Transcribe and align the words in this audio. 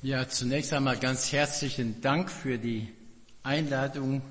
Ja, 0.00 0.28
zunächst 0.28 0.72
einmal 0.72 0.96
ganz 0.96 1.32
herzlichen 1.32 2.00
Dank 2.00 2.30
für 2.30 2.56
die 2.56 2.86
Einladung 3.42 4.22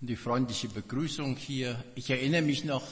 und 0.00 0.06
die 0.08 0.16
freundliche 0.16 0.68
Begrüßung 0.68 1.36
hier. 1.36 1.84
Ich 1.94 2.10
erinnere 2.10 2.42
mich 2.42 2.64
noch 2.64 2.82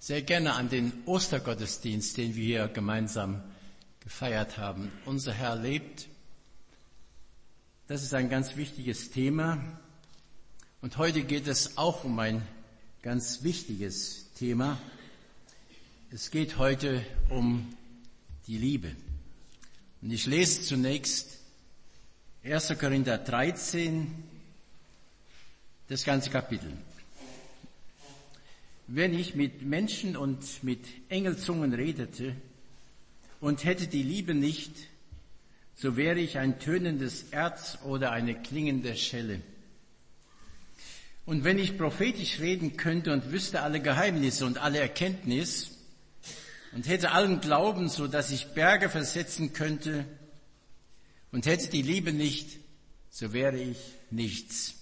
sehr 0.00 0.22
gerne 0.22 0.54
an 0.54 0.70
den 0.70 0.92
Ostergottesdienst, 1.06 2.16
den 2.16 2.34
wir 2.34 2.44
hier 2.44 2.66
gemeinsam 2.66 3.44
gefeiert 4.00 4.58
haben. 4.58 4.90
Unser 5.04 5.32
Herr 5.32 5.54
lebt. 5.54 6.08
Das 7.86 8.02
ist 8.02 8.12
ein 8.12 8.28
ganz 8.28 8.56
wichtiges 8.56 9.12
Thema. 9.12 9.62
Und 10.80 10.96
heute 10.96 11.22
geht 11.22 11.46
es 11.46 11.78
auch 11.78 12.02
um 12.02 12.18
ein 12.18 12.42
ganz 13.02 13.44
wichtiges 13.44 14.32
Thema. 14.34 14.80
Es 16.10 16.32
geht 16.32 16.58
heute 16.58 17.06
um 17.28 17.72
die 18.48 18.58
Liebe. 18.58 18.96
Und 20.02 20.12
ich 20.12 20.26
lese 20.26 20.62
zunächst 20.62 21.38
1. 22.42 22.78
Korinther 22.78 23.18
13, 23.18 24.06
das 25.88 26.04
ganze 26.04 26.30
Kapitel. 26.30 26.72
Wenn 28.86 29.12
ich 29.12 29.34
mit 29.34 29.60
Menschen 29.62 30.16
und 30.16 30.64
mit 30.64 30.86
Engelzungen 31.10 31.74
redete 31.74 32.34
und 33.40 33.64
hätte 33.64 33.88
die 33.88 34.02
Liebe 34.02 34.34
nicht, 34.34 34.72
so 35.76 35.96
wäre 35.96 36.18
ich 36.18 36.38
ein 36.38 36.58
tönendes 36.58 37.24
Erz 37.30 37.78
oder 37.84 38.10
eine 38.10 38.34
klingende 38.34 38.96
Schelle. 38.96 39.42
Und 41.26 41.44
wenn 41.44 41.58
ich 41.58 41.76
prophetisch 41.76 42.40
reden 42.40 42.78
könnte 42.78 43.12
und 43.12 43.32
wüsste 43.32 43.60
alle 43.60 43.80
Geheimnisse 43.80 44.46
und 44.46 44.58
alle 44.58 44.78
Erkenntnis, 44.78 45.76
und 46.72 46.88
hätte 46.88 47.12
allen 47.12 47.40
Glauben, 47.40 47.88
so 47.88 48.06
dass 48.06 48.30
ich 48.30 48.54
Berge 48.54 48.88
versetzen 48.88 49.52
könnte 49.52 50.06
und 51.32 51.46
hätte 51.46 51.68
die 51.68 51.82
Liebe 51.82 52.12
nicht, 52.12 52.58
so 53.10 53.32
wäre 53.32 53.58
ich 53.58 53.78
nichts. 54.10 54.74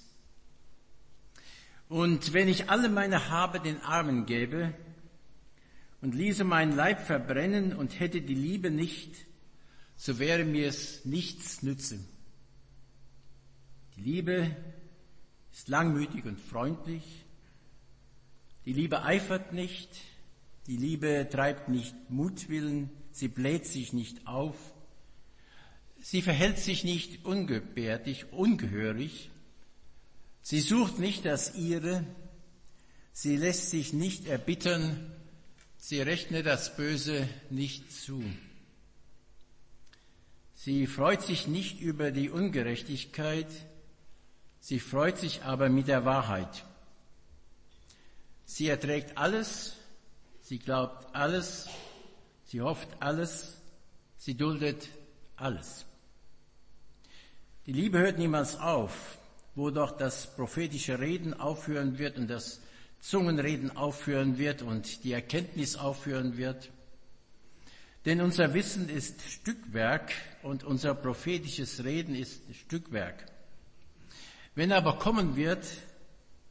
Und 1.89 2.35
wenn 2.35 2.49
ich 2.49 2.69
alle 2.69 2.89
meine 2.89 3.31
Habe 3.31 3.61
den 3.61 3.81
Armen 3.81 4.27
gäbe 4.27 4.75
und 6.03 6.15
ließe 6.15 6.45
meinen 6.45 6.77
Leib 6.77 7.01
verbrennen 7.07 7.75
und 7.75 7.99
hätte 7.99 8.21
die 8.21 8.35
Liebe 8.35 8.71
nicht, 8.71 9.15
so 9.97 10.19
wäre 10.19 10.45
mir 10.45 10.69
es 10.69 11.05
nichts 11.05 11.63
nütze. 11.63 11.99
Die 13.97 14.03
Liebe 14.03 14.57
ist 15.51 15.69
langmütig 15.69 16.25
und 16.25 16.39
freundlich. 16.39 17.03
Die 18.65 18.75
Liebe 18.75 19.03
eifert 19.03 19.53
nicht. 19.53 19.89
Die 20.69 20.77
Liebe 20.77 21.27
treibt 21.31 21.71
nicht 21.71 21.95
Mutwillen, 22.11 22.91
sie 23.11 23.29
bläht 23.29 23.65
sich 23.65 23.95
nicht 23.95 24.27
auf, 24.27 24.55
sie 25.99 26.21
verhält 26.21 26.59
sich 26.59 26.85
nicht 26.85 27.25
ungebärdig, 27.25 28.35
ungehörig, 28.35 29.31
sie 30.43 30.61
sucht 30.61 30.99
nicht 30.99 31.25
das 31.25 31.55
ihre, 31.55 32.05
sie 33.13 33.39
lässt 33.39 33.71
sich 33.71 33.95
nicht 33.95 34.27
erbittern, 34.27 35.11
sie 35.79 36.03
rechnet 36.03 36.45
das 36.45 36.77
Böse 36.77 37.27
nicht 37.49 37.91
zu. 37.91 38.23
Sie 40.55 40.87
freut 40.87 41.23
sich 41.23 41.47
nicht 41.47 41.81
über 41.81 42.11
die 42.11 42.29
Ungerechtigkeit, 42.29 43.49
sie 44.61 44.81
freut 44.81 45.17
sich 45.17 45.45
aber 45.45 45.71
mit 45.71 45.89
der 45.89 46.05
Wahrheit. 46.05 46.67
Sie 48.45 48.69
erträgt 48.69 49.17
alles, 49.17 49.78
Sie 50.49 50.59
glaubt 50.59 51.15
alles, 51.15 51.69
sie 52.47 52.63
hofft 52.63 52.89
alles, 53.01 53.59
sie 54.17 54.35
duldet 54.35 54.89
alles. 55.37 55.85
Die 57.67 57.75
Liebe 57.75 57.99
hört 57.99 58.17
niemals 58.17 58.59
auf, 58.59 59.19
wo 59.55 59.69
doch 59.69 59.95
das 59.99 60.35
prophetische 60.37 61.01
Reden 61.01 61.39
aufhören 61.39 61.99
wird 61.99 62.17
und 62.17 62.29
das 62.29 62.63
Zungenreden 62.99 63.77
aufhören 63.77 64.39
wird 64.39 64.63
und 64.63 65.05
die 65.05 65.13
Erkenntnis 65.13 65.77
aufhören 65.77 66.39
wird. 66.39 66.71
Denn 68.07 68.23
unser 68.23 68.55
Wissen 68.55 68.89
ist 68.89 69.21
Stückwerk 69.21 70.15
und 70.43 70.65
unser 70.65 70.95
prophetisches 70.95 71.85
Reden 71.85 72.15
ist 72.15 72.41
Stückwerk. 72.55 73.27
Wenn 74.55 74.73
aber 74.73 74.99
kommen 74.99 75.37
wird 75.37 75.67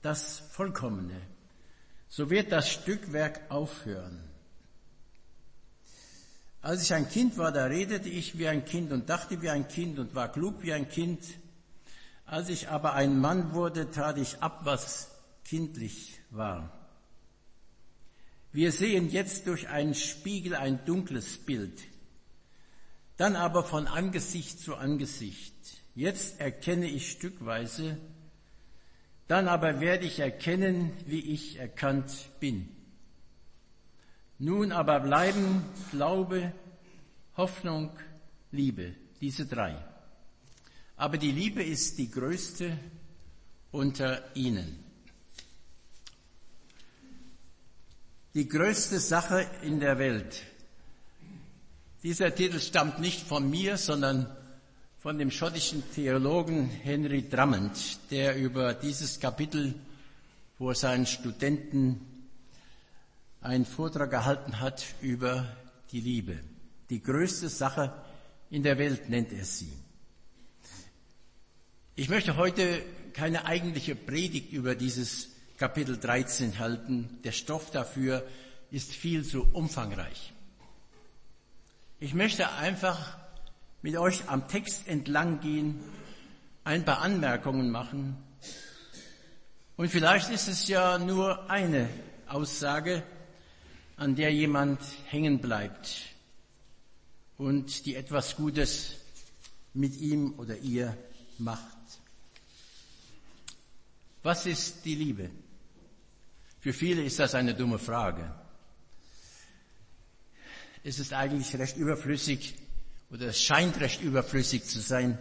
das 0.03 0.37
Vollkommene, 0.51 1.19
so 2.09 2.29
wird 2.29 2.51
das 2.51 2.69
Stückwerk 2.69 3.41
aufhören. 3.49 4.23
Als 6.61 6.81
ich 6.83 6.93
ein 6.93 7.09
Kind 7.09 7.37
war, 7.37 7.51
da 7.51 7.65
redete 7.65 8.09
ich 8.09 8.37
wie 8.37 8.47
ein 8.47 8.65
Kind 8.65 8.91
und 8.91 9.09
dachte 9.09 9.41
wie 9.41 9.49
ein 9.49 9.67
Kind 9.67 9.99
und 9.99 10.15
war 10.15 10.31
klug 10.31 10.63
wie 10.63 10.73
ein 10.73 10.89
Kind. 10.89 11.23
Als 12.25 12.49
ich 12.49 12.67
aber 12.69 12.93
ein 12.93 13.19
Mann 13.19 13.53
wurde, 13.53 13.89
tat 13.91 14.17
ich 14.17 14.41
ab, 14.41 14.61
was 14.63 15.11
kindlich 15.45 16.19
war. 16.29 16.73
Wir 18.51 18.71
sehen 18.71 19.09
jetzt 19.09 19.47
durch 19.47 19.69
einen 19.69 19.93
Spiegel 19.93 20.55
ein 20.55 20.83
dunkles 20.85 21.37
Bild, 21.37 21.83
dann 23.15 23.35
aber 23.35 23.63
von 23.63 23.87
Angesicht 23.87 24.59
zu 24.59 24.75
Angesicht. 24.75 25.53
Jetzt 25.95 26.39
erkenne 26.39 26.87
ich 26.87 27.11
stückweise, 27.11 27.97
dann 29.27 29.47
aber 29.47 29.81
werde 29.81 30.05
ich 30.05 30.19
erkennen, 30.19 30.91
wie 31.05 31.19
ich 31.19 31.57
erkannt 31.57 32.29
bin. 32.39 32.69
Nun 34.39 34.71
aber 34.71 34.99
bleiben 34.99 35.65
Glaube, 35.91 36.53
Hoffnung, 37.35 37.91
Liebe, 38.51 38.95
diese 39.19 39.45
drei. 39.45 39.75
Aber 40.95 41.17
die 41.17 41.31
Liebe 41.31 41.63
ist 41.63 41.97
die 41.97 42.09
größte 42.09 42.77
unter 43.71 44.35
ihnen. 44.35 44.83
Die 48.33 48.47
größte 48.47 48.99
Sache 48.99 49.45
in 49.63 49.79
der 49.79 49.97
Welt. 49.99 50.43
Dieser 52.03 52.33
Titel 52.33 52.59
stammt 52.59 52.99
nicht 52.99 53.27
von 53.27 53.49
mir, 53.49 53.77
sondern 53.77 54.36
von 55.07 55.17
dem 55.17 55.31
schottischen 55.31 55.89
Theologen 55.95 56.67
Henry 56.67 57.29
Drummond, 57.29 57.97
der 58.11 58.35
über 58.35 58.73
dieses 58.73 59.21
Kapitel 59.21 59.73
vor 60.57 60.75
seinen 60.75 61.05
Studenten 61.05 62.01
einen 63.39 63.63
Vortrag 63.63 64.11
gehalten 64.11 64.59
hat 64.59 64.83
über 64.99 65.47
die 65.93 66.01
Liebe. 66.01 66.37
Die 66.89 67.01
größte 67.01 67.47
Sache 67.47 67.93
in 68.49 68.63
der 68.63 68.77
Welt 68.79 69.07
nennt 69.07 69.31
er 69.31 69.45
sie. 69.45 69.71
Ich 71.95 72.09
möchte 72.09 72.35
heute 72.35 72.83
keine 73.13 73.45
eigentliche 73.45 73.95
Predigt 73.95 74.51
über 74.51 74.75
dieses 74.75 75.29
Kapitel 75.57 75.97
13 75.97 76.59
halten. 76.59 77.21
Der 77.23 77.31
Stoff 77.31 77.71
dafür 77.71 78.27
ist 78.71 78.91
viel 78.91 79.23
zu 79.23 79.47
umfangreich. 79.53 80.33
Ich 82.01 82.13
möchte 82.13 82.51
einfach 82.51 83.17
mit 83.81 83.95
euch 83.97 84.27
am 84.27 84.47
Text 84.47 84.87
entlang 84.87 85.39
gehen, 85.39 85.79
ein 86.63 86.83
paar 86.83 87.01
Anmerkungen 87.01 87.69
machen. 87.69 88.17
Und 89.75 89.89
vielleicht 89.89 90.29
ist 90.29 90.47
es 90.47 90.67
ja 90.67 90.97
nur 90.97 91.49
eine 91.49 91.89
Aussage, 92.27 93.03
an 93.95 94.15
der 94.15 94.33
jemand 94.33 94.79
hängen 95.05 95.39
bleibt 95.39 96.07
und 97.37 97.85
die 97.85 97.95
etwas 97.95 98.35
Gutes 98.35 98.95
mit 99.73 99.97
ihm 99.97 100.33
oder 100.37 100.57
ihr 100.57 100.97
macht. 101.37 101.77
Was 104.23 104.45
ist 104.45 104.85
die 104.85 104.95
Liebe? 104.95 105.29
Für 106.59 106.73
viele 106.73 107.03
ist 107.03 107.19
das 107.19 107.35
eine 107.35 107.53
dumme 107.53 107.79
Frage. 107.79 108.33
Es 110.83 110.99
ist 110.99 111.13
eigentlich 111.13 111.57
recht 111.57 111.77
überflüssig, 111.77 112.55
oder 113.09 113.27
es 113.27 113.41
scheint 113.41 113.79
recht 113.79 114.01
überflüssig 114.01 114.65
zu 114.65 114.79
sein, 114.79 115.17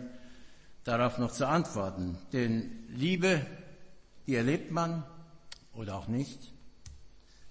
darauf 0.85 1.19
noch 1.19 1.33
zu 1.33 1.47
antworten. 1.47 2.19
Denn 2.33 2.87
Liebe, 2.89 3.45
die 4.27 4.35
erlebt 4.35 4.71
man 4.71 5.05
oder 5.73 5.97
auch 5.97 6.09
nicht. 6.09 6.53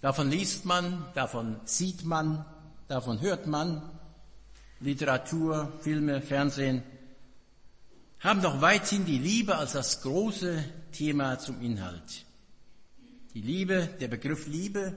Davon 0.01 0.29
liest 0.29 0.65
man, 0.65 1.05
davon 1.13 1.59
sieht 1.65 2.03
man, 2.03 2.45
davon 2.87 3.21
hört 3.21 3.47
man. 3.47 3.81
Literatur, 4.79 5.71
Filme, 5.81 6.21
Fernsehen 6.21 6.83
haben 8.19 8.41
doch 8.41 8.61
weithin 8.61 9.05
die 9.05 9.19
Liebe 9.19 9.55
als 9.55 9.73
das 9.73 10.01
große 10.01 10.63
Thema 10.91 11.39
zum 11.39 11.61
Inhalt. 11.61 12.25
Die 13.33 13.41
Liebe, 13.41 13.89
der 13.99 14.07
Begriff 14.07 14.47
Liebe 14.47 14.95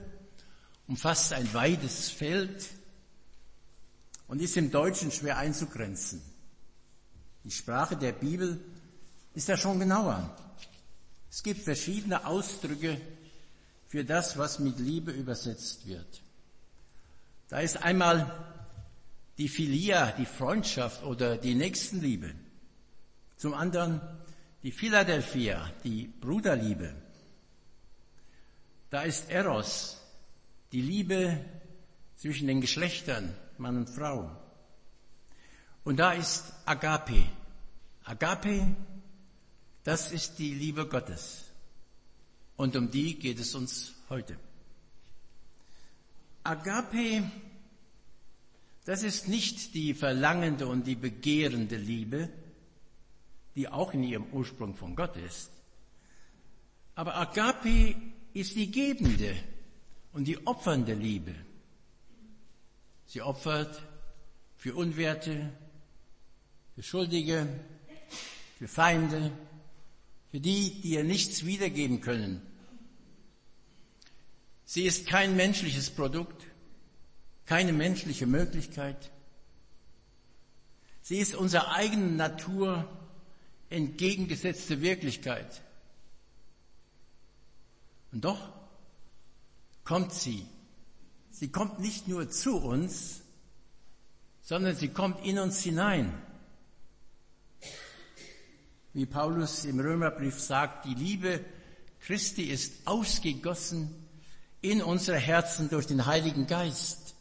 umfasst 0.87 1.33
ein 1.33 1.53
weites 1.53 2.09
Feld 2.09 2.65
und 4.29 4.41
ist 4.41 4.55
im 4.55 4.71
Deutschen 4.71 5.11
schwer 5.11 5.37
einzugrenzen. 5.37 6.21
Die 7.43 7.51
Sprache 7.51 7.97
der 7.97 8.13
Bibel 8.13 8.59
ist 9.33 9.49
da 9.49 9.57
schon 9.57 9.79
genauer. 9.79 10.35
Es 11.29 11.43
gibt 11.43 11.61
verschiedene 11.61 12.25
Ausdrücke 12.25 13.01
für 13.87 14.05
das, 14.05 14.37
was 14.37 14.59
mit 14.59 14.79
Liebe 14.79 15.11
übersetzt 15.11 15.87
wird. 15.87 16.21
Da 17.49 17.59
ist 17.59 17.77
einmal 17.77 18.31
die 19.39 19.49
Philia, 19.49 20.11
die 20.11 20.27
Freundschaft 20.27 21.03
oder 21.03 21.37
die 21.37 21.55
Nächstenliebe. 21.55 22.31
Zum 23.35 23.53
anderen 23.55 23.99
die 24.61 24.71
Philadelphia, 24.71 25.71
die 25.83 26.07
Bruderliebe. 26.07 26.93
Da 28.91 29.03
ist 29.03 29.29
Eros, 29.29 29.97
die 30.71 30.81
Liebe 30.81 31.39
zwischen 32.17 32.47
den 32.47 32.61
Geschlechtern, 32.61 33.33
Mann 33.59 33.77
und 33.77 33.89
Frau. 33.89 34.29
Und 35.83 35.97
da 35.97 36.13
ist 36.13 36.53
Agape. 36.65 37.25
Agape, 38.03 38.75
das 39.83 40.11
ist 40.11 40.39
die 40.39 40.53
Liebe 40.53 40.87
Gottes. 40.87 41.45
Und 42.55 42.75
um 42.75 42.91
die 42.91 43.17
geht 43.17 43.39
es 43.39 43.55
uns 43.55 43.93
heute. 44.09 44.37
Agape, 46.43 47.29
das 48.85 49.03
ist 49.03 49.27
nicht 49.27 49.73
die 49.73 49.93
verlangende 49.93 50.67
und 50.67 50.87
die 50.87 50.95
begehrende 50.95 51.77
Liebe, 51.77 52.29
die 53.55 53.67
auch 53.67 53.93
in 53.93 54.03
ihrem 54.03 54.25
Ursprung 54.31 54.75
von 54.75 54.95
Gott 54.95 55.15
ist. 55.17 55.51
Aber 56.95 57.15
Agape 57.15 57.95
ist 58.33 58.55
die 58.55 58.71
gebende 58.71 59.35
und 60.13 60.25
die 60.25 60.45
opfernde 60.45 60.93
Liebe. 60.93 61.35
Sie 63.09 63.23
opfert 63.23 63.81
für 64.55 64.75
Unwerte, 64.75 65.51
für 66.75 66.83
Schuldige, 66.83 67.47
für 68.59 68.67
Feinde, 68.67 69.31
für 70.29 70.39
die, 70.39 70.79
die 70.81 70.89
ihr 70.89 71.03
nichts 71.03 71.43
wiedergeben 71.43 72.01
können. 72.01 72.39
Sie 74.63 74.83
ist 74.83 75.07
kein 75.07 75.35
menschliches 75.35 75.89
Produkt, 75.89 76.45
keine 77.47 77.73
menschliche 77.73 78.27
Möglichkeit. 78.27 79.09
Sie 81.01 81.17
ist 81.17 81.33
unserer 81.33 81.73
eigenen 81.73 82.15
Natur 82.15 82.87
entgegengesetzte 83.71 84.81
Wirklichkeit. 84.81 85.63
Und 88.11 88.23
doch 88.23 88.53
kommt 89.83 90.13
sie. 90.13 90.45
Sie 91.39 91.47
kommt 91.47 91.79
nicht 91.79 92.09
nur 92.09 92.29
zu 92.29 92.57
uns, 92.57 93.21
sondern 94.41 94.75
sie 94.75 94.89
kommt 94.89 95.25
in 95.25 95.39
uns 95.39 95.61
hinein. 95.61 96.21
Wie 98.91 99.05
Paulus 99.05 99.63
im 99.63 99.79
Römerbrief 99.79 100.37
sagt, 100.37 100.83
die 100.83 100.95
Liebe 100.95 101.45
Christi 102.01 102.43
ist 102.43 102.85
ausgegossen 102.85 103.95
in 104.59 104.81
unsere 104.81 105.17
Herzen 105.17 105.69
durch 105.69 105.87
den 105.87 106.05
Heiligen 106.05 106.45
Geist. 106.45 107.15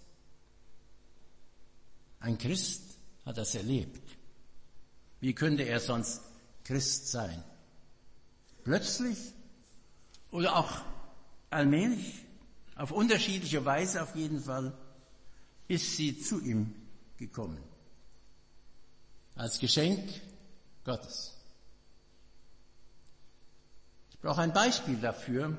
Ein 2.18 2.38
Christ 2.38 2.82
hat 3.24 3.38
das 3.38 3.54
erlebt. 3.54 4.02
Wie 5.20 5.32
könnte 5.32 5.62
er 5.62 5.78
sonst 5.78 6.22
Christ 6.64 7.06
sein? 7.06 7.44
Plötzlich 8.64 9.18
oder 10.32 10.56
auch 10.56 10.82
allmählich, 11.50 12.24
auf 12.78 12.92
unterschiedliche 12.92 13.64
Weise 13.64 14.02
auf 14.02 14.14
jeden 14.14 14.40
Fall, 14.40 14.72
ist 15.66 15.96
sie 15.96 16.18
zu 16.18 16.40
ihm 16.40 16.74
gekommen. 17.18 17.58
Als 19.34 19.58
Geschenk 19.58 20.08
Gottes. 20.84 21.34
Ich 24.10 24.18
brauche 24.20 24.40
ein 24.40 24.52
Beispiel 24.52 24.96
dafür. 24.96 25.56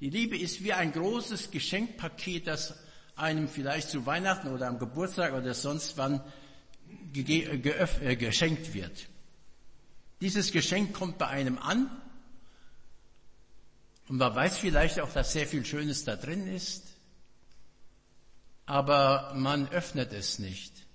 Die 0.00 0.10
Liebe 0.10 0.36
ist 0.36 0.62
wie 0.62 0.72
ein 0.72 0.92
großes 0.92 1.50
Geschenkpaket, 1.50 2.46
das 2.46 2.74
einem 3.14 3.48
vielleicht 3.48 3.88
zu 3.88 4.04
Weihnachten 4.04 4.48
oder 4.48 4.66
am 4.68 4.78
Geburtstag 4.78 5.32
oder 5.32 5.54
sonst 5.54 5.96
wann 5.96 6.20
äh, 7.14 8.16
geschenkt 8.16 8.74
wird. 8.74 9.08
Dieses 10.20 10.52
Geschenk 10.52 10.92
kommt 10.92 11.18
bei 11.18 11.28
einem 11.28 11.58
an 11.58 11.90
und 14.08 14.18
man 14.18 14.34
weiß 14.34 14.58
vielleicht 14.58 15.00
auch, 15.00 15.12
dass 15.12 15.32
sehr 15.32 15.46
viel 15.46 15.64
Schönes 15.64 16.04
da 16.04 16.16
drin 16.16 16.46
ist, 16.46 16.84
aber 18.66 19.32
man 19.34 19.68
öffnet 19.68 20.12
es 20.12 20.38
nicht. 20.38 20.86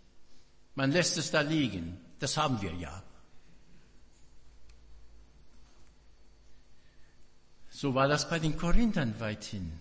Man 0.75 0.91
lässt 0.91 1.17
es 1.17 1.31
da 1.31 1.41
liegen. 1.41 1.99
Das 2.19 2.37
haben 2.37 2.61
wir 2.61 2.73
ja. 2.73 3.03
So 7.69 7.95
war 7.95 8.07
das 8.07 8.29
bei 8.29 8.39
den 8.39 8.57
Korinthern 8.57 9.19
weithin. 9.19 9.71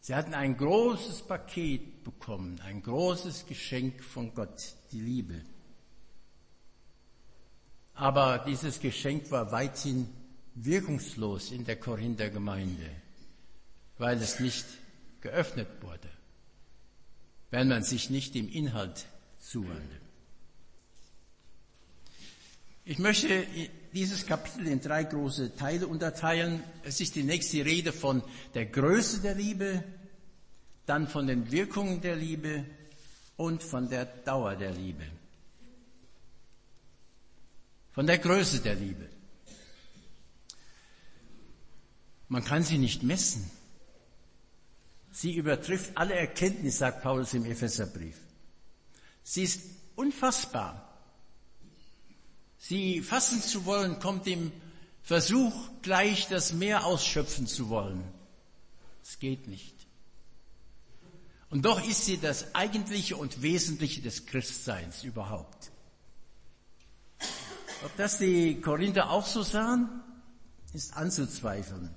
Sie 0.00 0.14
hatten 0.14 0.34
ein 0.34 0.56
großes 0.56 1.22
Paket 1.22 2.02
bekommen, 2.02 2.60
ein 2.64 2.82
großes 2.82 3.46
Geschenk 3.46 4.02
von 4.02 4.34
Gott, 4.34 4.74
die 4.90 5.00
Liebe. 5.00 5.42
Aber 7.94 8.38
dieses 8.38 8.80
Geschenk 8.80 9.30
war 9.30 9.52
weithin 9.52 10.08
wirkungslos 10.54 11.50
in 11.50 11.64
der 11.64 11.76
Korinther 11.76 12.30
Gemeinde, 12.30 12.90
weil 13.98 14.18
es 14.18 14.40
nicht 14.40 14.66
geöffnet 15.20 15.68
wurde, 15.80 16.08
wenn 17.50 17.68
man 17.68 17.82
sich 17.82 18.10
nicht 18.10 18.34
dem 18.34 18.48
Inhalt 18.48 19.06
zuwandte. 19.38 20.00
Ich 22.84 22.98
möchte 22.98 23.46
dieses 23.92 24.26
Kapitel 24.26 24.66
in 24.66 24.80
drei 24.80 25.04
große 25.04 25.54
Teile 25.54 25.86
unterteilen. 25.86 26.64
Es 26.82 27.00
ist 27.00 27.14
die 27.14 27.22
nächste 27.22 27.64
Rede 27.64 27.92
von 27.92 28.22
der 28.54 28.66
Größe 28.66 29.20
der 29.20 29.36
Liebe, 29.36 29.84
dann 30.84 31.06
von 31.06 31.28
den 31.28 31.52
Wirkungen 31.52 32.00
der 32.00 32.16
Liebe 32.16 32.64
und 33.36 33.62
von 33.62 33.88
der 33.88 34.04
Dauer 34.04 34.56
der 34.56 34.72
Liebe. 34.72 35.04
Von 37.92 38.06
der 38.06 38.18
Größe 38.18 38.60
der 38.60 38.74
Liebe. 38.74 39.11
Man 42.32 42.42
kann 42.42 42.62
sie 42.62 42.78
nicht 42.78 43.02
messen. 43.02 43.50
Sie 45.10 45.34
übertrifft 45.34 45.98
alle 45.98 46.14
Erkenntnis, 46.14 46.78
sagt 46.78 47.02
Paulus 47.02 47.34
im 47.34 47.44
Epheserbrief. 47.44 48.16
Sie 49.22 49.42
ist 49.42 49.60
unfassbar. 49.96 50.96
Sie 52.56 53.02
fassen 53.02 53.42
zu 53.42 53.66
wollen, 53.66 53.98
kommt 53.98 54.24
dem 54.24 54.50
Versuch 55.02 55.52
gleich, 55.82 56.26
das 56.28 56.54
Meer 56.54 56.86
ausschöpfen 56.86 57.46
zu 57.46 57.68
wollen. 57.68 58.02
Es 59.02 59.18
geht 59.18 59.46
nicht. 59.46 59.74
Und 61.50 61.66
doch 61.66 61.86
ist 61.86 62.06
sie 62.06 62.16
das 62.16 62.54
Eigentliche 62.54 63.18
und 63.18 63.42
Wesentliche 63.42 64.00
des 64.00 64.24
Christseins 64.24 65.04
überhaupt. 65.04 65.70
Ob 67.84 67.94
das 67.98 68.16
die 68.16 68.58
Korinther 68.62 69.10
auch 69.10 69.26
so 69.26 69.42
sahen, 69.42 70.00
ist 70.72 70.96
anzuzweifeln. 70.96 71.94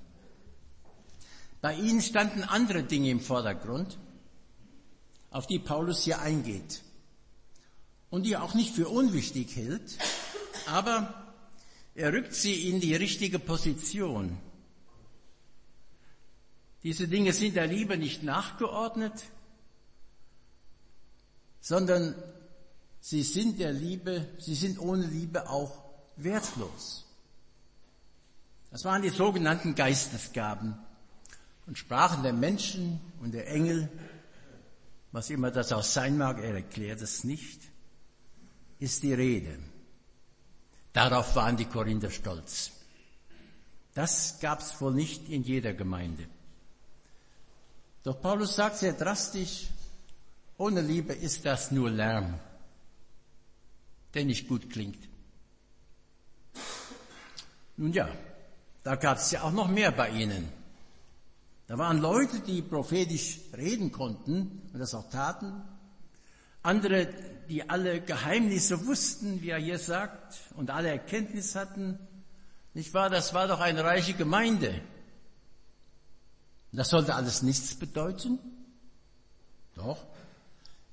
Bei 1.66 1.74
ihnen 1.74 2.04
standen 2.04 2.44
andere 2.44 2.84
Dinge 2.84 3.10
im 3.10 3.20
Vordergrund, 3.20 3.98
auf 5.32 5.48
die 5.48 5.58
Paulus 5.58 6.04
hier 6.04 6.22
eingeht 6.22 6.84
und 8.12 8.22
die 8.22 8.34
er 8.34 8.44
auch 8.44 8.54
nicht 8.54 8.76
für 8.76 8.88
unwichtig 8.88 9.56
hält 9.56 9.98
aber 10.68 11.34
er 11.96 12.14
rückt 12.14 12.36
sie 12.36 12.70
in 12.70 12.82
die 12.82 12.94
richtige 12.94 13.40
Position. 13.40 14.38
Diese 16.84 17.08
Dinge 17.08 17.34
sind 17.34 17.56
der 17.56 17.66
Liebe 17.66 17.98
nicht 17.98 18.22
nachgeordnet, 18.22 19.24
sondern 21.62 22.14
sie 23.00 23.24
sind 23.24 23.60
der 23.60 23.74
Liebe, 23.74 24.28
sie 24.38 24.54
sind 24.54 24.78
ohne 24.78 25.08
Liebe 25.08 25.50
auch 25.50 25.84
wertlos. 26.16 27.06
Das 28.70 28.86
waren 28.86 29.02
die 29.02 29.10
sogenannten 29.10 29.74
Geistesgaben 29.74 30.85
und 31.68 31.78
Sprachen 31.78 32.24
der 32.24 32.34
Menschen 32.34 33.00
und 33.22 33.34
der 33.34 33.48
Engel, 33.48 33.90
was 35.12 35.30
immer 35.30 35.52
das 35.52 35.72
auch 35.72 35.84
sein 35.84 36.18
mag, 36.18 36.40
er 36.40 36.56
erklärt 36.56 37.02
es 37.02 37.24
nicht, 37.24 37.62
ist 38.80 39.04
die 39.04 39.14
Rede. 39.14 39.58
Darauf 40.94 41.36
waren 41.36 41.58
die 41.58 41.66
Korinther 41.66 42.12
stolz. 42.12 42.72
Das 43.94 44.40
gab's 44.40 44.80
wohl 44.82 44.94
nicht 44.94 45.30
in 45.30 45.44
jeder 45.44 45.74
Gemeinde. 45.74 46.28
Doch 48.04 48.22
Paulus 48.22 48.56
sagt 48.56 48.78
sehr 48.78 48.94
drastisch, 48.94 49.68
ohne 50.58 50.82
Liebe 50.82 51.14
ist 51.14 51.46
das 51.46 51.72
nur 51.72 51.90
Lärm, 51.90 52.40
der 54.14 54.26
nicht 54.26 54.48
gut 54.48 54.70
klingt. 54.70 55.10
Nun 57.78 57.92
ja, 57.92 58.08
da 58.84 58.96
gab's 58.96 59.32
ja 59.32 59.42
auch 59.42 59.52
noch 59.52 59.68
mehr 59.68 59.92
bei 59.92 60.10
ihnen. 60.10 60.65
Da 61.68 61.78
waren 61.78 62.00
Leute, 62.00 62.42
die 62.42 62.62
prophetisch 62.62 63.40
reden 63.58 63.92
konnten 63.92 64.70
und 64.72 64.80
das 64.80 64.94
auch 64.94 65.10
taten. 65.10 65.64
Andere, 66.62 67.08
die 67.50 67.70
alle 67.70 68.02
Geheimnisse 68.02 68.86
wussten, 68.86 69.42
wie 69.42 69.50
er 69.50 69.60
hier 69.60 69.80
sagt, 69.80 70.40
und 70.56 70.70
alle 70.70 70.90
Erkenntnis 70.90 71.56
hatten. 71.56 72.00
Nicht 72.74 72.94
wahr? 72.94 73.10
Das 73.10 73.34
war 73.34 73.48
doch 73.48 73.62
eine 73.62 73.84
reiche 73.84 74.14
Gemeinde. 74.14 74.82
Das 76.72 76.90
sollte 76.90 77.16
alles 77.16 77.42
nichts 77.42 77.76
bedeuten. 77.76 78.40
Doch. 79.76 80.06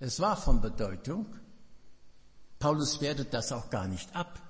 Es 0.01 0.21
war 0.21 0.37
von 0.37 0.61
Bedeutung. 0.61 1.27
Paulus 2.59 3.01
wertet 3.01 3.35
das 3.35 3.53
auch 3.53 3.71
gar 3.71 3.89
nicht 3.89 4.15
ab. 4.15 4.41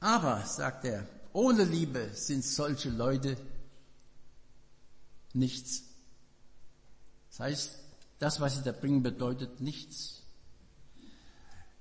Aber, 0.00 0.44
sagt 0.44 0.84
er, 0.84 1.06
ohne 1.32 1.64
Liebe 1.64 2.10
sind 2.14 2.44
solche 2.44 2.90
Leute 2.90 3.36
nichts. 5.38 5.84
Das 7.30 7.40
heißt, 7.40 7.78
das, 8.18 8.40
was 8.40 8.56
sie 8.56 8.62
da 8.62 8.72
bringen, 8.72 9.02
bedeutet 9.02 9.60
nichts. 9.60 10.22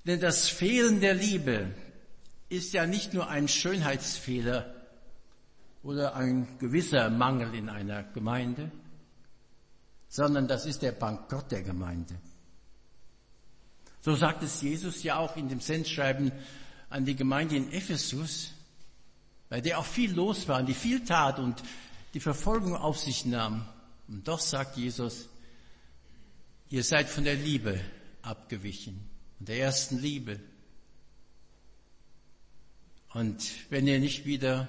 Denn 0.05 0.19
das 0.19 0.47
Fehlen 0.47 1.01
der 1.01 1.15
Liebe 1.15 1.73
ist 2.49 2.73
ja 2.73 2.85
nicht 2.85 3.13
nur 3.13 3.27
ein 3.27 3.47
Schönheitsfehler 3.47 4.73
oder 5.83 6.15
ein 6.15 6.47
gewisser 6.59 7.09
Mangel 7.09 7.53
in 7.53 7.69
einer 7.69 8.03
Gemeinde, 8.03 8.71
sondern 10.07 10.47
das 10.47 10.65
ist 10.65 10.81
der 10.81 10.93
Bankrott 10.93 11.51
der 11.51 11.63
Gemeinde. 11.63 12.15
So 14.01 14.15
sagt 14.15 14.43
es 14.43 14.61
Jesus 14.61 15.03
ja 15.03 15.17
auch 15.17 15.35
in 15.35 15.49
dem 15.49 15.59
Sendschreiben 15.59 16.31
an 16.89 17.03
die 17.03 17.15
Gemeinde 17.15 17.57
in 17.57 17.71
Ephesus, 17.73 18.51
bei 19.49 19.59
der 19.59 19.79
auch 19.79 19.85
viel 19.85 20.13
los 20.13 20.47
war 20.47 20.59
und 20.59 20.67
die 20.67 20.73
viel 20.73 21.03
tat 21.03 21.39
und 21.39 21.61
die 22.17 22.21
Verfolgung 22.21 22.75
auf 22.75 22.97
sich 22.97 23.25
nahm. 23.25 23.63
Und 24.07 24.27
doch 24.27 24.39
sagt 24.39 24.75
Jesus, 24.75 25.29
ihr 26.67 26.83
seid 26.83 27.09
von 27.09 27.25
der 27.25 27.35
Liebe 27.35 27.79
abgewichen, 28.23 29.07
von 29.37 29.45
der 29.45 29.59
ersten 29.59 29.99
Liebe. 29.99 30.39
Und 33.13 33.47
wenn 33.69 33.85
ihr 33.85 33.99
nicht 33.99 34.25
wieder 34.25 34.67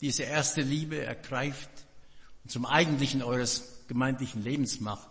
diese 0.00 0.24
erste 0.24 0.60
Liebe 0.62 1.00
ergreift 1.00 1.70
und 2.42 2.50
zum 2.50 2.66
eigentlichen 2.66 3.22
eures 3.22 3.86
gemeindlichen 3.86 4.42
Lebens 4.42 4.80
macht, 4.80 5.08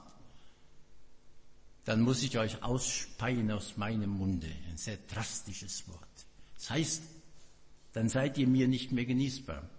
dann 1.85 2.01
muss 2.01 2.21
ich 2.21 2.37
euch 2.37 2.63
ausspeien 2.63 3.49
aus 3.49 3.77
meinem 3.77 4.09
Munde. 4.09 4.49
Ein 4.69 4.75
sehr 4.75 4.97
drastisches 5.07 5.87
Wort. 5.87 6.25
Das 6.55 6.69
heißt, 6.69 7.03
dann 7.93 8.09
seid 8.09 8.37
ihr 8.37 8.47
mir 8.47 8.67
nicht 8.67 8.91
mehr 8.91 9.05
genießbar. 9.05 9.69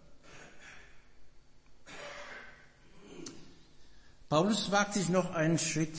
Paulus 4.29 4.71
wagt 4.71 4.95
sich 4.95 5.09
noch 5.09 5.35
einen 5.35 5.59
Schritt 5.59 5.97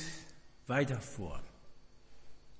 weiter 0.67 0.99
vor. 0.99 1.41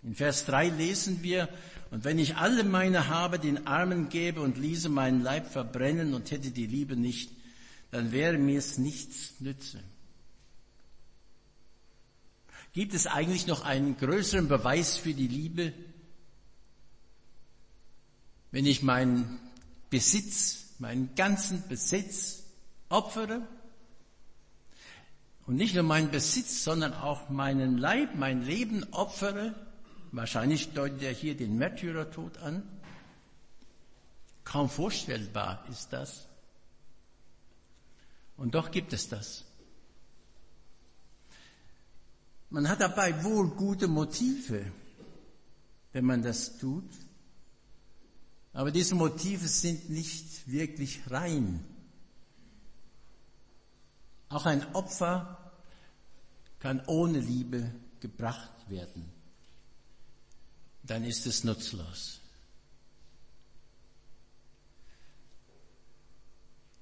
In 0.02 0.16
Vers 0.16 0.46
3 0.46 0.70
lesen 0.70 1.22
wir, 1.22 1.50
und 1.92 2.04
wenn 2.04 2.20
ich 2.20 2.38
alle 2.38 2.64
meine 2.64 3.08
Habe 3.08 3.40
den 3.40 3.68
Armen 3.68 4.10
gäbe 4.10 4.42
und 4.42 4.58
ließe 4.58 4.90
meinen 4.90 5.22
Leib 5.22 5.52
verbrennen 5.52 6.14
und 6.14 6.32
hätte 6.32 6.52
die 6.52 6.68
Liebe 6.68 6.96
nicht, 6.96 7.32
dann 7.92 8.12
wäre 8.12 8.38
mir 8.38 8.60
es 8.60 8.78
nichts 8.78 9.40
nütze. 9.40 9.84
Gibt 12.74 12.94
es 12.94 13.08
eigentlich 13.08 13.48
noch 13.48 13.64
einen 13.66 13.98
größeren 13.98 14.48
Beweis 14.48 14.96
für 14.96 15.14
die 15.14 15.28
Liebe? 15.28 15.74
Wenn 18.52 18.66
ich 18.66 18.84
meinen 18.84 19.40
Besitz, 19.90 20.76
meinen 20.78 21.14
ganzen 21.16 21.68
Besitz 21.68 22.44
opfere 22.90 23.48
und 25.50 25.56
nicht 25.56 25.74
nur 25.74 25.82
meinen 25.82 26.12
Besitz, 26.12 26.64
sondern 26.64 26.94
auch 26.94 27.30
meinen 27.30 27.80
Leib, 27.80 28.14
mein 28.14 28.44
Leben 28.44 28.84
opfere, 28.92 29.56
wahrscheinlich 30.12 30.74
deutet 30.74 31.02
er 31.02 31.12
hier 31.12 31.36
den 31.36 31.58
Märtyrertod 31.58 32.38
an, 32.38 32.62
kaum 34.44 34.70
vorstellbar 34.70 35.66
ist 35.72 35.92
das. 35.92 36.28
Und 38.38 38.54
doch 38.54 38.70
gibt 38.70 38.94
es 38.94 39.10
das. 39.10 39.44
Man 42.52 42.70
hat 42.70 42.82
dabei 42.82 43.24
wohl 43.24 43.50
gute 43.50 43.88
Motive, 43.88 44.72
wenn 45.94 46.06
man 46.06 46.22
das 46.22 46.60
tut. 46.60 46.92
Aber 48.54 48.70
diese 48.70 48.94
Motive 48.94 49.48
sind 49.48 49.90
nicht 49.90 50.48
wirklich 50.48 51.10
rein. 51.10 51.66
Auch 54.30 54.46
ein 54.46 54.76
Opfer 54.76 55.38
kann 56.60 56.82
ohne 56.86 57.20
Liebe 57.20 57.74
gebracht 58.00 58.70
werden. 58.70 59.12
Dann 60.84 61.04
ist 61.04 61.26
es 61.26 61.44
nutzlos. 61.44 62.20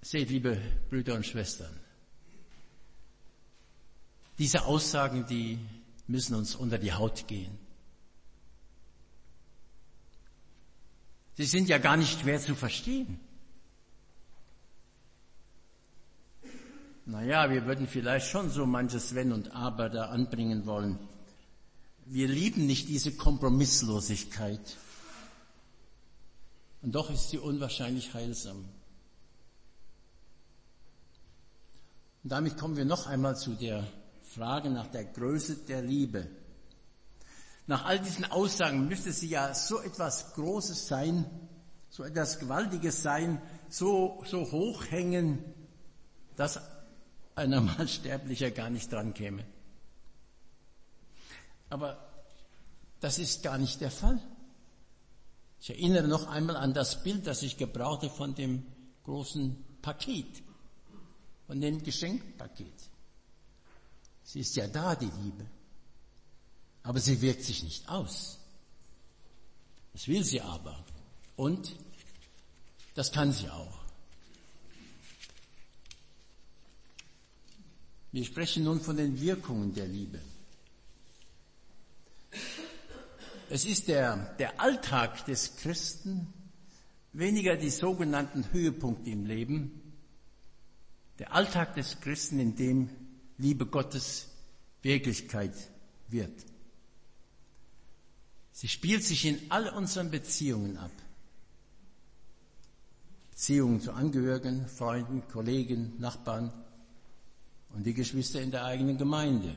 Seht, 0.02 0.30
liebe 0.30 0.62
Brüder 0.90 1.16
und 1.16 1.26
Schwestern, 1.26 1.78
diese 4.38 4.66
Aussagen, 4.66 5.26
die 5.26 5.60
müssen 6.08 6.36
uns 6.36 6.56
unter 6.56 6.78
die 6.78 6.94
Haut 6.94 7.28
gehen. 7.28 7.58
Sie 11.34 11.46
sind 11.46 11.68
ja 11.68 11.78
gar 11.78 11.98
nicht 11.98 12.22
schwer 12.22 12.40
zu 12.40 12.56
verstehen. 12.56 13.20
Naja, 17.10 17.50
wir 17.50 17.66
würden 17.66 17.88
vielleicht 17.88 18.28
schon 18.28 18.50
so 18.50 18.66
manches 18.66 19.16
Wenn 19.16 19.32
und 19.32 19.56
Aber 19.56 19.88
da 19.88 20.08
anbringen 20.08 20.66
wollen. 20.66 21.00
Wir 22.06 22.28
lieben 22.28 22.66
nicht 22.66 22.90
diese 22.90 23.14
Kompromisslosigkeit. 23.14 24.76
Und 26.82 26.96
doch 26.96 27.10
ist 27.10 27.30
sie 27.30 27.38
unwahrscheinlich 27.38 28.14
heilsam. 28.14 28.66
Und 32.24 32.30
damit 32.30 32.58
kommen 32.58 32.76
wir 32.76 32.84
noch 32.84 33.08
einmal 33.08 33.38
zu 33.38 33.52
der 33.52 33.88
Frage 34.24 34.70
nach 34.70 34.88
der 34.88 35.06
Größe 35.06 35.56
der 35.66 35.82
Liebe. 35.82 36.28
Nach 37.68 37.86
all 37.86 38.00
diesen 38.00 38.26
Aussagen 38.26 38.90
müsste 38.90 39.14
sie 39.14 39.30
ja 39.30 39.54
so 39.54 39.80
etwas 39.80 40.34
Großes 40.34 40.88
sein, 40.88 41.26
so 41.90 42.04
etwas 42.04 42.38
Gewaltiges 42.40 43.02
sein, 43.02 43.42
so, 43.70 44.22
so 44.26 44.52
hoch 44.52 44.84
hängen, 44.92 45.40
dass 46.36 46.60
ein 47.38 47.52
Normalsterblicher 47.52 48.52
gar 48.62 48.70
nicht 48.70 48.92
dran 48.92 49.14
käme. 49.14 49.46
Aber 51.70 51.98
das 53.00 53.20
ist 53.20 53.44
gar 53.44 53.58
nicht 53.58 53.80
der 53.82 53.92
Fall. 53.92 54.20
Ich 55.60 55.70
erinnere 55.70 56.08
noch 56.08 56.28
einmal 56.28 56.56
an 56.56 56.74
das 56.74 57.04
Bild, 57.04 57.28
das 57.28 57.44
ich 57.44 57.58
gebrauchte 57.58 58.10
von 58.10 58.36
dem 58.36 58.66
großen 59.04 59.56
Paket, 59.82 60.44
von 61.46 61.60
dem 61.62 61.84
Geschenkpaket. 61.84 62.90
Sie 64.24 64.40
ist 64.40 64.56
ja 64.56 64.68
da, 64.68 64.96
die 64.96 65.06
Liebe. 65.06 65.46
Aber 66.84 67.00
sie 67.00 67.22
wirkt 67.22 67.44
sich 67.44 67.64
nicht 67.64 67.88
aus. 67.90 68.40
Das 69.94 70.08
will 70.08 70.24
sie 70.24 70.42
aber. 70.42 70.84
Und 71.36 71.76
das 72.94 73.12
kann 73.12 73.32
sie 73.32 73.50
auch. 73.50 73.87
Wir 78.12 78.24
sprechen 78.24 78.64
nun 78.64 78.80
von 78.80 78.98
den 78.98 79.20
Wirkungen 79.20 79.74
der 79.74 79.88
Liebe. 79.88 80.20
Es 83.50 83.66
ist 83.66 83.88
der, 83.88 84.36
der 84.40 84.60
Alltag 84.60 85.26
des 85.26 85.58
Christen, 85.58 86.34
weniger 87.14 87.56
die 87.56 87.70
sogenannten 87.70 88.52
Höhepunkte 88.52 89.10
im 89.10 89.26
Leben, 89.26 89.82
der 91.20 91.34
Alltag 91.34 91.76
des 91.76 92.00
Christen, 92.00 92.40
in 92.40 92.56
dem 92.56 92.90
Liebe 93.38 93.66
Gottes 93.66 94.28
Wirklichkeit 94.82 95.54
wird. 96.10 96.46
Sie 98.52 98.68
spielt 98.68 99.04
sich 99.04 99.26
in 99.26 99.40
all 99.50 99.70
unseren 99.70 100.12
Beziehungen 100.12 100.78
ab. 100.78 100.92
Beziehungen 103.32 103.82
zu 103.82 103.92
Angehörigen, 103.92 104.68
Freunden, 104.68 105.28
Kollegen, 105.28 105.94
Nachbarn 106.00 106.52
und 107.74 107.86
die 107.86 107.94
Geschwister 107.94 108.42
in 108.42 108.52
der 108.52 108.66
eigenen 108.66 108.98
Gemeinde 108.98 109.56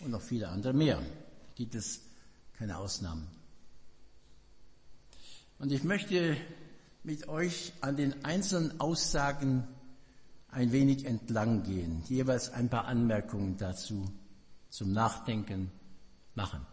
und 0.00 0.10
noch 0.10 0.22
viele 0.22 0.48
andere 0.48 0.72
mehr. 0.72 1.02
Gibt 1.54 1.74
es 1.74 2.00
keine 2.58 2.78
Ausnahmen. 2.78 3.26
Und 5.58 5.72
ich 5.72 5.84
möchte 5.84 6.36
mit 7.02 7.28
euch 7.28 7.72
an 7.80 7.96
den 7.96 8.24
einzelnen 8.24 8.80
Aussagen 8.80 9.66
ein 10.48 10.72
wenig 10.72 11.04
entlang 11.04 11.62
gehen, 11.62 12.02
jeweils 12.08 12.50
ein 12.50 12.68
paar 12.68 12.86
Anmerkungen 12.86 13.56
dazu 13.56 14.10
zum 14.70 14.92
Nachdenken 14.92 15.70
machen. 16.34 16.66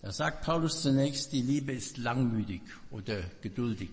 Da 0.00 0.10
sagt 0.10 0.44
Paulus 0.44 0.82
zunächst, 0.82 1.32
die 1.32 1.42
Liebe 1.42 1.72
ist 1.72 1.96
langmütig 1.96 2.62
oder 2.90 3.22
geduldig. 3.40 3.90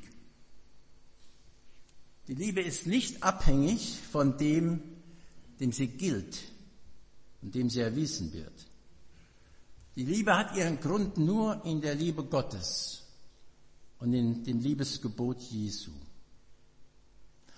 Die 2.30 2.36
Liebe 2.36 2.62
ist 2.62 2.86
nicht 2.86 3.24
abhängig 3.24 3.98
von 4.12 4.38
dem, 4.38 4.84
dem 5.60 5.72
sie 5.72 5.88
gilt 5.88 6.38
und 7.42 7.56
dem 7.56 7.72
sie 7.72 7.80
erwiesen 7.80 8.32
wird. 8.34 8.54
Die 9.96 10.06
Liebe 10.06 10.38
hat 10.38 10.56
ihren 10.56 10.80
Grund 10.80 11.18
nur 11.18 11.66
in 11.66 11.82
der 11.82 11.96
Liebe 11.96 12.24
Gottes 12.24 13.02
und 13.98 14.14
in 14.14 14.44
dem 14.44 14.60
Liebesgebot 14.60 15.42
Jesu. 15.42 15.90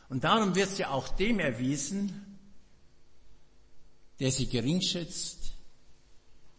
Und 0.07 0.23
darum 0.23 0.55
wird 0.55 0.69
sie 0.69 0.85
auch 0.85 1.09
dem 1.17 1.39
erwiesen, 1.39 2.37
der 4.21 4.31
sie 4.31 4.47
geringschätzt, 4.47 5.51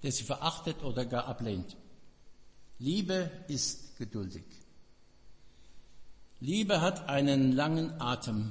der 0.02 0.12
sie 0.12 0.25
verachtet 0.25 0.83
oder 0.83 1.07
gar 1.07 1.28
ablehnt. 1.28 1.78
Liebe 2.78 3.31
ist 3.49 3.97
geduldig. 3.97 4.45
Liebe 6.43 6.81
hat 6.81 7.09
einen 7.09 7.53
langen 7.53 8.01
Atem. 8.01 8.51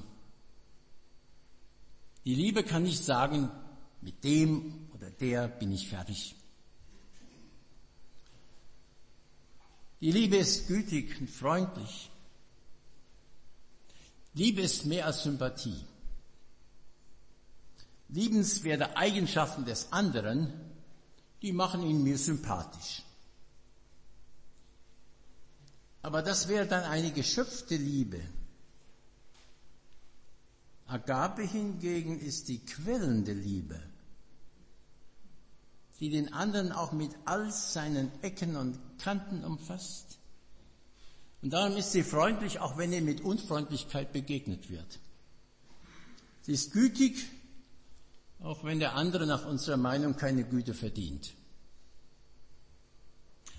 Die 2.24 2.36
Liebe 2.36 2.63
kann 2.63 2.83
nicht 2.83 3.03
sagen, 3.03 3.51
mit 4.00 4.24
dem 4.24 4.88
oder 4.93 5.12
der 5.12 5.50
bin 5.50 5.74
ich 5.74 5.89
fertig. 5.89 6.33
Die 10.00 10.10
Liebe 10.10 10.38
ist 10.38 10.69
gütig 10.69 11.19
und 11.19 11.29
freundlich. 11.29 12.10
Liebe 14.36 14.62
ist 14.62 14.86
mehr 14.86 15.05
als 15.05 15.24
Sympathie. 15.24 15.83
Liebenswerte 18.07 18.95
Eigenschaften 18.95 19.65
des 19.65 19.91
anderen, 19.91 20.53
die 21.41 21.51
machen 21.51 21.83
ihn 21.83 22.03
mir 22.03 22.17
sympathisch. 22.17 23.03
Aber 26.01 26.22
das 26.22 26.48
wäre 26.48 26.65
dann 26.65 26.84
eine 26.84 27.12
geschöpfte 27.12 27.75
Liebe. 27.75 28.20
Agape 30.88 31.43
hingegen 31.43 32.20
ist 32.20 32.50
die 32.50 32.60
quellende 32.60 33.34
Liebe, 33.34 33.79
die 36.00 36.10
den 36.10 36.34
anderen 36.34 36.72
auch 36.72 36.91
mit 36.91 37.12
all 37.25 37.51
seinen 37.51 38.12
Ecken 38.22 38.58
und 38.58 38.77
Kanten 38.98 39.46
umfasst. 39.46 40.17
Und 41.41 41.53
darum 41.53 41.77
ist 41.77 41.91
sie 41.91 42.03
freundlich, 42.03 42.60
auch 42.60 42.77
wenn 42.77 42.91
ihr 42.91 43.01
mit 43.01 43.22
Unfreundlichkeit 43.22 44.12
begegnet 44.12 44.70
wird. 44.70 45.00
Sie 46.41 46.53
ist 46.53 46.74
gütig, 46.74 47.25
auch 48.41 48.63
wenn 48.63 48.79
der 48.79 48.96
andere 48.96 49.25
nach 49.25 49.46
unserer 49.46 49.77
Meinung 49.77 50.17
keine 50.17 50.43
Güte 50.43 50.74
verdient. 50.74 51.34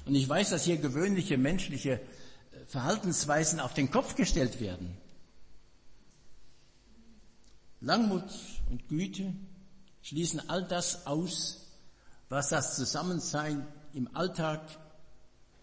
Und 0.04 0.16
ich 0.16 0.28
weiß, 0.28 0.50
dass 0.50 0.64
hier 0.64 0.76
gewöhnliche 0.76 1.38
menschliche 1.38 2.00
Verhaltensweisen 2.66 3.60
auf 3.60 3.74
den 3.74 3.90
Kopf 3.90 4.14
gestellt 4.14 4.60
werden. 4.60 4.96
Langmut 7.80 8.24
und 8.70 8.88
Güte 8.88 9.34
schließen 10.02 10.48
all 10.48 10.64
das 10.64 11.06
aus, 11.06 11.66
was 12.28 12.48
das 12.48 12.76
Zusammensein 12.76 13.66
im 13.92 14.14
Alltag 14.14 14.62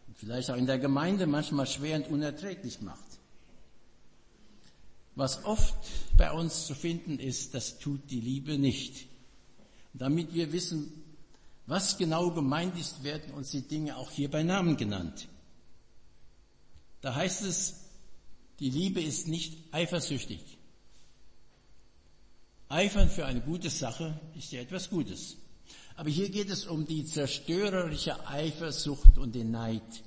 und 0.08 0.18
vielleicht 0.18 0.52
auch 0.52 0.56
in 0.56 0.66
der 0.66 0.80
Gemeinde 0.80 1.28
manchmal 1.28 1.66
schwer 1.66 1.98
und 1.98 2.08
unerträglich 2.10 2.82
macht. 2.82 3.06
Was 5.16 5.44
oft 5.46 5.76
bei 6.18 6.32
uns 6.32 6.68
zu 6.68 6.76
finden 6.76 7.20
ist, 7.20 7.54
das 7.54 7.80
tut 7.80 8.10
die 8.10 8.22
Liebe 8.22 8.58
nicht. 8.58 9.08
Und 9.94 10.02
damit 10.02 10.34
wir 10.34 10.52
wissen, 10.52 11.04
was 11.66 11.98
genau 11.98 12.32
gemeint 12.32 12.78
ist, 12.80 13.04
werden 13.04 13.34
uns 13.34 13.52
die 13.52 13.62
Dinge 13.62 13.98
auch 13.98 14.12
hier 14.12 14.30
bei 14.30 14.44
Namen 14.44 14.78
genannt. 14.78 15.28
Da 17.02 17.16
heißt 17.16 17.44
es, 17.44 17.76
die 18.60 18.70
Liebe 18.70 19.02
ist 19.02 19.28
nicht 19.28 19.74
eifersüchtig. 19.74 20.58
Eifern 22.68 23.10
für 23.10 23.26
eine 23.26 23.42
gute 23.42 23.70
Sache 23.70 24.20
ist 24.38 24.52
ja 24.52 24.62
etwas 24.62 24.90
Gutes. 24.90 25.38
Aber 25.96 26.10
hier 26.10 26.30
geht 26.30 26.50
es 26.50 26.66
um 26.66 26.86
die 26.86 27.06
zerstörerische 27.06 28.28
Eifersucht 28.28 29.18
und 29.18 29.34
den 29.34 29.52
Neid. 29.52 30.04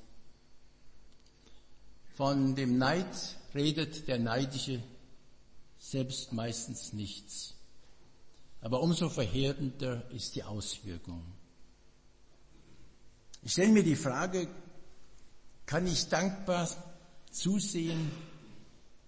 Von 2.14 2.54
dem 2.54 2.78
Neid 2.78 3.37
redet 3.54 4.06
der 4.06 4.18
Neidische 4.18 4.82
selbst 5.78 6.32
meistens 6.32 6.93
nichts. 6.93 7.54
Aber 8.60 8.80
umso 8.80 9.08
verheerender 9.08 10.08
ist 10.12 10.36
die 10.36 10.45
Auswirkung. 10.45 11.25
Ich 13.43 13.52
stelle 13.52 13.73
mir 13.73 13.82
die 13.82 13.97
Frage, 13.97 14.49
kann 15.73 15.87
ich 15.87 16.06
dankbar 16.11 16.69
zusehen, 17.30 18.13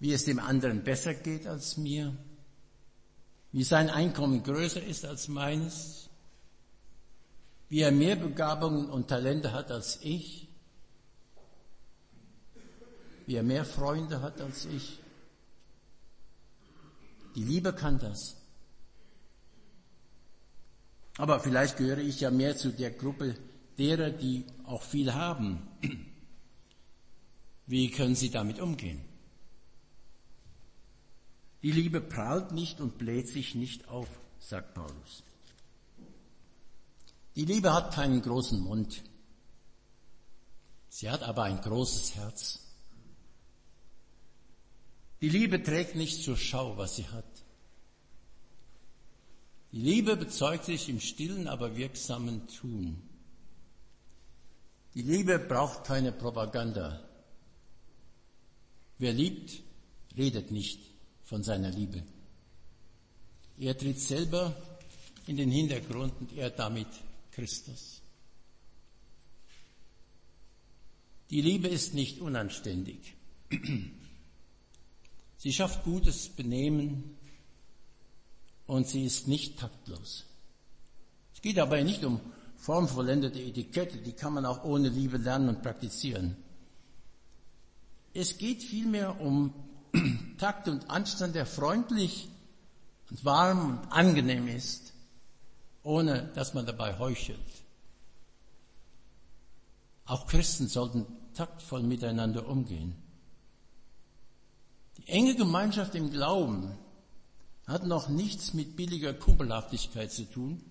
wie 0.00 0.14
es 0.14 0.24
dem 0.24 0.38
anderen 0.38 0.82
besser 0.82 1.12
geht 1.12 1.46
als 1.46 1.76
mir? 1.76 2.16
Wie 3.52 3.64
sein 3.64 3.90
Einkommen 3.90 4.42
größer 4.42 4.82
ist 4.82 5.04
als 5.04 5.28
meines? 5.28 6.08
Wie 7.68 7.80
er 7.80 7.92
mehr 7.92 8.16
Begabungen 8.16 8.88
und 8.88 9.08
Talente 9.08 9.52
hat 9.52 9.70
als 9.70 9.98
ich? 10.00 10.48
Wie 13.26 13.34
er 13.34 13.42
mehr 13.42 13.66
Freunde 13.66 14.22
hat 14.22 14.40
als 14.40 14.64
ich? 14.64 15.00
Die 17.34 17.44
Liebe 17.44 17.74
kann 17.74 17.98
das. 17.98 18.36
Aber 21.18 21.40
vielleicht 21.40 21.76
gehöre 21.76 21.98
ich 21.98 22.20
ja 22.20 22.30
mehr 22.30 22.56
zu 22.56 22.70
der 22.70 22.92
Gruppe 22.92 23.36
derer, 23.76 24.08
die 24.08 24.46
auch 24.64 24.82
viel 24.82 25.12
haben. 25.12 25.68
Wie 27.66 27.90
können 27.90 28.14
Sie 28.14 28.30
damit 28.30 28.60
umgehen? 28.60 29.04
Die 31.62 31.72
Liebe 31.72 32.00
prahlt 32.00 32.52
nicht 32.52 32.80
und 32.80 32.98
bläht 32.98 33.28
sich 33.28 33.54
nicht 33.54 33.88
auf, 33.88 34.08
sagt 34.38 34.74
Paulus. 34.74 35.22
Die 37.36 37.46
Liebe 37.46 37.72
hat 37.72 37.94
keinen 37.94 38.20
großen 38.20 38.60
Mund. 38.60 39.02
Sie 40.88 41.10
hat 41.10 41.22
aber 41.22 41.44
ein 41.44 41.60
großes 41.60 42.16
Herz. 42.16 42.60
Die 45.20 45.30
Liebe 45.30 45.62
trägt 45.62 45.96
nicht 45.96 46.22
zur 46.22 46.36
Schau, 46.36 46.76
was 46.76 46.96
sie 46.96 47.08
hat. 47.08 47.24
Die 49.72 49.80
Liebe 49.80 50.16
bezeugt 50.16 50.66
sich 50.66 50.88
im 50.88 51.00
stillen, 51.00 51.48
aber 51.48 51.76
wirksamen 51.76 52.46
Tun. 52.46 53.02
Die 54.94 55.02
Liebe 55.02 55.38
braucht 55.38 55.84
keine 55.84 56.12
Propaganda. 56.12 57.03
Wer 58.98 59.12
liebt, 59.12 59.62
redet 60.16 60.50
nicht 60.50 60.80
von 61.24 61.42
seiner 61.42 61.70
Liebe. 61.70 62.02
Er 63.58 63.76
tritt 63.76 64.00
selber 64.00 64.54
in 65.26 65.36
den 65.36 65.50
Hintergrund 65.50 66.12
und 66.20 66.36
er 66.36 66.50
damit 66.50 66.88
Christus. 67.32 68.02
Die 71.30 71.40
Liebe 71.40 71.68
ist 71.68 71.94
nicht 71.94 72.20
unanständig. 72.20 73.14
Sie 75.36 75.52
schafft 75.52 75.84
gutes 75.84 76.28
Benehmen 76.28 77.16
und 78.66 78.88
sie 78.88 79.04
ist 79.04 79.28
nicht 79.28 79.58
taktlos. 79.58 80.24
Es 81.34 81.42
geht 81.42 81.56
dabei 81.56 81.82
nicht 81.82 82.04
um 82.04 82.20
formvollendete 82.56 83.40
Etikette, 83.40 83.98
die 83.98 84.12
kann 84.12 84.34
man 84.34 84.46
auch 84.46 84.64
ohne 84.64 84.88
Liebe 84.88 85.18
lernen 85.18 85.48
und 85.48 85.62
praktizieren. 85.62 86.36
Es 88.14 88.38
geht 88.38 88.62
vielmehr 88.62 89.20
um 89.20 89.52
Takt 90.38 90.68
und 90.68 90.88
Anstand, 90.88 91.34
der 91.34 91.46
freundlich 91.46 92.28
und 93.10 93.24
warm 93.24 93.78
und 93.78 93.92
angenehm 93.92 94.46
ist, 94.48 94.92
ohne 95.82 96.30
dass 96.34 96.54
man 96.54 96.64
dabei 96.64 96.98
heuchelt. 96.98 97.38
Auch 100.06 100.26
Christen 100.26 100.68
sollten 100.68 101.06
taktvoll 101.34 101.82
miteinander 101.82 102.46
umgehen. 102.46 102.94
Die 104.98 105.08
enge 105.08 105.34
Gemeinschaft 105.34 105.94
im 105.96 106.10
Glauben 106.10 106.78
hat 107.66 107.84
noch 107.84 108.08
nichts 108.08 108.54
mit 108.54 108.76
billiger 108.76 109.12
Kumpelhaftigkeit 109.12 110.12
zu 110.12 110.24
tun. 110.30 110.62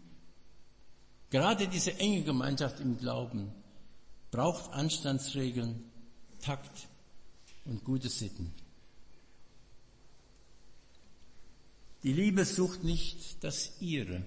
Gerade 1.29 1.67
diese 1.67 1.97
enge 1.99 2.23
Gemeinschaft 2.23 2.79
im 2.79 2.97
Glauben 2.97 3.51
braucht 4.31 4.71
Anstandsregeln, 4.71 5.83
Takt 6.39 6.87
und 7.65 7.83
gute 7.83 8.09
Sitten. 8.09 8.53
Die 12.03 12.13
Liebe 12.13 12.43
sucht 12.43 12.83
nicht 12.83 13.43
das 13.43 13.79
Ihre. 13.79 14.25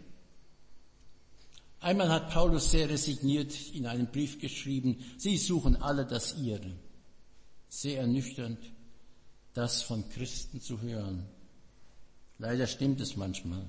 Einmal 1.81 2.09
hat 2.09 2.31
Paulus 2.31 2.70
sehr 2.70 2.88
resigniert 2.88 3.53
in 3.72 3.87
einem 3.87 4.07
Brief 4.07 4.40
geschrieben, 4.40 5.05
Sie 5.18 5.37
suchen 5.37 5.77
alle 5.77 6.07
das 6.07 6.37
Ihre. 6.38 6.72
Sehr 7.68 8.01
ernüchternd, 8.01 8.59
das 9.53 9.83
von 9.83 10.09
Christen 10.09 10.61
zu 10.61 10.81
hören. 10.81 11.27
Leider 12.38 12.66
stimmt 12.66 13.01
es 13.01 13.16
manchmal. 13.16 13.64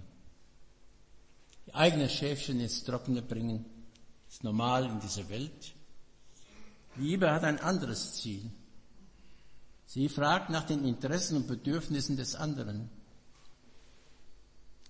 Die 1.65 1.75
eigene 1.75 2.09
Schäfchen 2.09 2.61
ins 2.61 2.85
Trockene 2.85 3.21
bringen, 3.21 3.65
ist 4.29 4.43
normal 4.43 4.85
in 4.85 4.99
dieser 5.01 5.27
Welt. 5.29 5.73
Liebe 6.95 7.31
hat 7.31 7.43
ein 7.43 7.59
anderes 7.59 8.15
Ziel. 8.15 8.49
Sie 9.87 10.09
fragt 10.09 10.49
nach 10.49 10.65
den 10.65 10.83
Interessen 10.83 11.37
und 11.37 11.47
Bedürfnissen 11.47 12.17
des 12.17 12.35
anderen. 12.35 12.89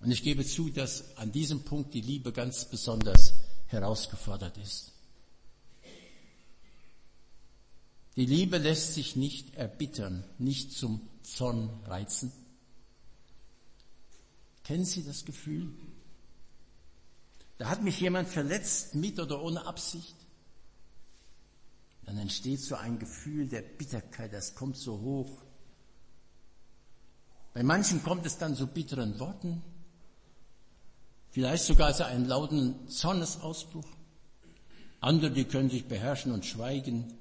Und 0.00 0.10
ich 0.10 0.24
gebe 0.24 0.44
zu, 0.44 0.70
dass 0.70 1.16
an 1.16 1.30
diesem 1.30 1.62
Punkt 1.62 1.94
die 1.94 2.00
Liebe 2.00 2.32
ganz 2.32 2.64
besonders 2.64 3.32
herausgefordert 3.66 4.58
ist. 4.58 4.92
Die 8.16 8.26
Liebe 8.26 8.58
lässt 8.58 8.94
sich 8.94 9.14
nicht 9.14 9.54
erbittern, 9.54 10.24
nicht 10.38 10.72
zum 10.72 11.08
Zorn 11.22 11.70
reizen. 11.84 12.32
Kennen 14.64 14.84
Sie 14.84 15.04
das 15.04 15.24
Gefühl? 15.24 15.72
Da 17.58 17.68
hat 17.68 17.84
mich 17.84 18.00
jemand 18.00 18.28
verletzt, 18.28 18.96
mit 18.96 19.20
oder 19.20 19.40
ohne 19.40 19.64
Absicht. 19.64 20.16
Dann 22.08 22.16
entsteht 22.16 22.62
so 22.62 22.74
ein 22.74 22.98
Gefühl 22.98 23.48
der 23.48 23.60
Bitterkeit, 23.60 24.32
das 24.32 24.54
kommt 24.54 24.78
so 24.78 24.98
hoch. 24.98 25.44
Bei 27.52 27.62
manchen 27.62 28.02
kommt 28.02 28.24
es 28.24 28.38
dann 28.38 28.56
zu 28.56 28.66
bitteren 28.66 29.20
Worten, 29.20 29.62
vielleicht 31.28 31.64
sogar 31.64 31.92
zu 31.92 32.06
einem 32.06 32.24
lauten 32.24 32.88
Zornesausbruch. 32.88 33.84
Andere, 35.00 35.32
die 35.32 35.44
können 35.44 35.68
sich 35.68 35.86
beherrschen 35.86 36.32
und 36.32 36.46
schweigen, 36.46 37.12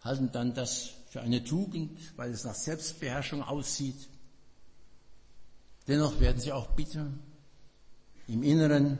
halten 0.00 0.32
dann 0.32 0.52
das 0.52 0.90
für 1.10 1.20
eine 1.20 1.44
Tugend, 1.44 1.96
weil 2.16 2.32
es 2.32 2.42
nach 2.42 2.56
Selbstbeherrschung 2.56 3.40
aussieht. 3.40 4.08
Dennoch 5.86 6.18
werden 6.18 6.40
sie 6.40 6.50
auch 6.50 6.66
bitter 6.72 7.06
im 8.26 8.42
Inneren. 8.42 8.98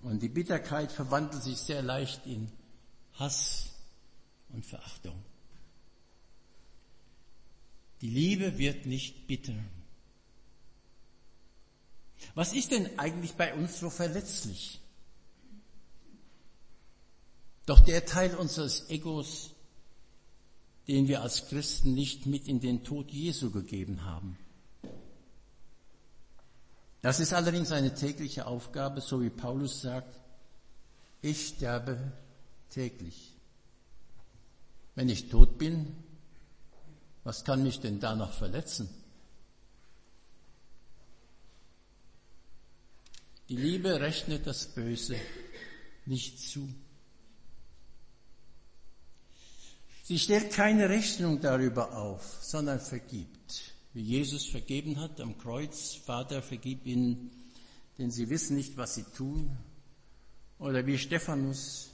Und 0.00 0.22
die 0.22 0.30
Bitterkeit 0.30 0.90
verwandelt 0.90 1.42
sich 1.42 1.58
sehr 1.58 1.82
leicht 1.82 2.24
in 2.24 2.50
Hass 3.20 3.66
und 4.48 4.64
Verachtung. 4.64 5.22
Die 8.00 8.08
Liebe 8.08 8.56
wird 8.56 8.86
nicht 8.86 9.26
bitter. 9.26 9.54
Was 12.34 12.54
ist 12.54 12.70
denn 12.70 12.98
eigentlich 12.98 13.34
bei 13.34 13.54
uns 13.54 13.78
so 13.78 13.90
verletzlich? 13.90 14.80
Doch 17.66 17.80
der 17.80 18.06
Teil 18.06 18.34
unseres 18.34 18.88
Egos, 18.88 19.50
den 20.88 21.06
wir 21.06 21.20
als 21.20 21.48
Christen 21.48 21.94
nicht 21.94 22.24
mit 22.24 22.48
in 22.48 22.58
den 22.60 22.84
Tod 22.84 23.10
Jesu 23.10 23.50
gegeben 23.50 24.04
haben. 24.04 24.38
Das 27.02 27.20
ist 27.20 27.34
allerdings 27.34 27.70
eine 27.70 27.94
tägliche 27.94 28.46
Aufgabe, 28.46 29.02
so 29.02 29.22
wie 29.22 29.30
Paulus 29.30 29.82
sagt, 29.82 30.18
ich 31.22 31.48
sterbe 31.48 32.12
täglich. 32.70 33.34
Wenn 34.94 35.08
ich 35.08 35.28
tot 35.28 35.58
bin, 35.58 35.94
was 37.24 37.44
kann 37.44 37.62
mich 37.62 37.80
denn 37.80 38.00
da 38.00 38.14
noch 38.14 38.32
verletzen? 38.32 38.88
Die 43.48 43.56
Liebe 43.56 44.00
rechnet 44.00 44.46
das 44.46 44.66
Böse 44.66 45.16
nicht 46.06 46.38
zu. 46.38 46.68
Sie 50.04 50.18
stellt 50.18 50.52
keine 50.52 50.88
Rechnung 50.88 51.40
darüber 51.40 51.96
auf, 51.96 52.38
sondern 52.42 52.80
vergibt. 52.80 53.74
Wie 53.92 54.02
Jesus 54.02 54.46
vergeben 54.46 55.00
hat 55.00 55.20
am 55.20 55.36
Kreuz, 55.36 55.94
Vater, 55.94 56.42
vergib 56.42 56.86
ihnen, 56.86 57.30
denn 57.98 58.10
sie 58.10 58.30
wissen 58.30 58.56
nicht, 58.56 58.76
was 58.76 58.94
sie 58.94 59.04
tun. 59.04 59.56
Oder 60.58 60.86
wie 60.86 60.98
Stephanus 60.98 61.89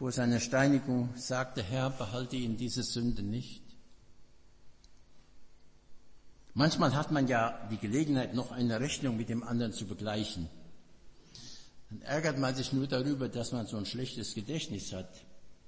vor 0.00 0.12
seiner 0.12 0.40
Steinigung 0.40 1.10
sagte, 1.14 1.62
Herr, 1.62 1.90
behalte 1.90 2.34
ihnen 2.34 2.56
diese 2.56 2.82
Sünde 2.82 3.22
nicht. 3.22 3.62
Manchmal 6.54 6.94
hat 6.94 7.12
man 7.12 7.28
ja 7.28 7.68
die 7.70 7.76
Gelegenheit, 7.76 8.32
noch 8.32 8.50
eine 8.50 8.80
Rechnung 8.80 9.18
mit 9.18 9.28
dem 9.28 9.42
anderen 9.42 9.74
zu 9.74 9.84
begleichen. 9.84 10.48
Dann 11.90 12.00
ärgert 12.00 12.38
man 12.38 12.54
sich 12.54 12.72
nur 12.72 12.86
darüber, 12.86 13.28
dass 13.28 13.52
man 13.52 13.66
so 13.66 13.76
ein 13.76 13.84
schlechtes 13.84 14.34
Gedächtnis 14.34 14.94
hat, 14.94 15.22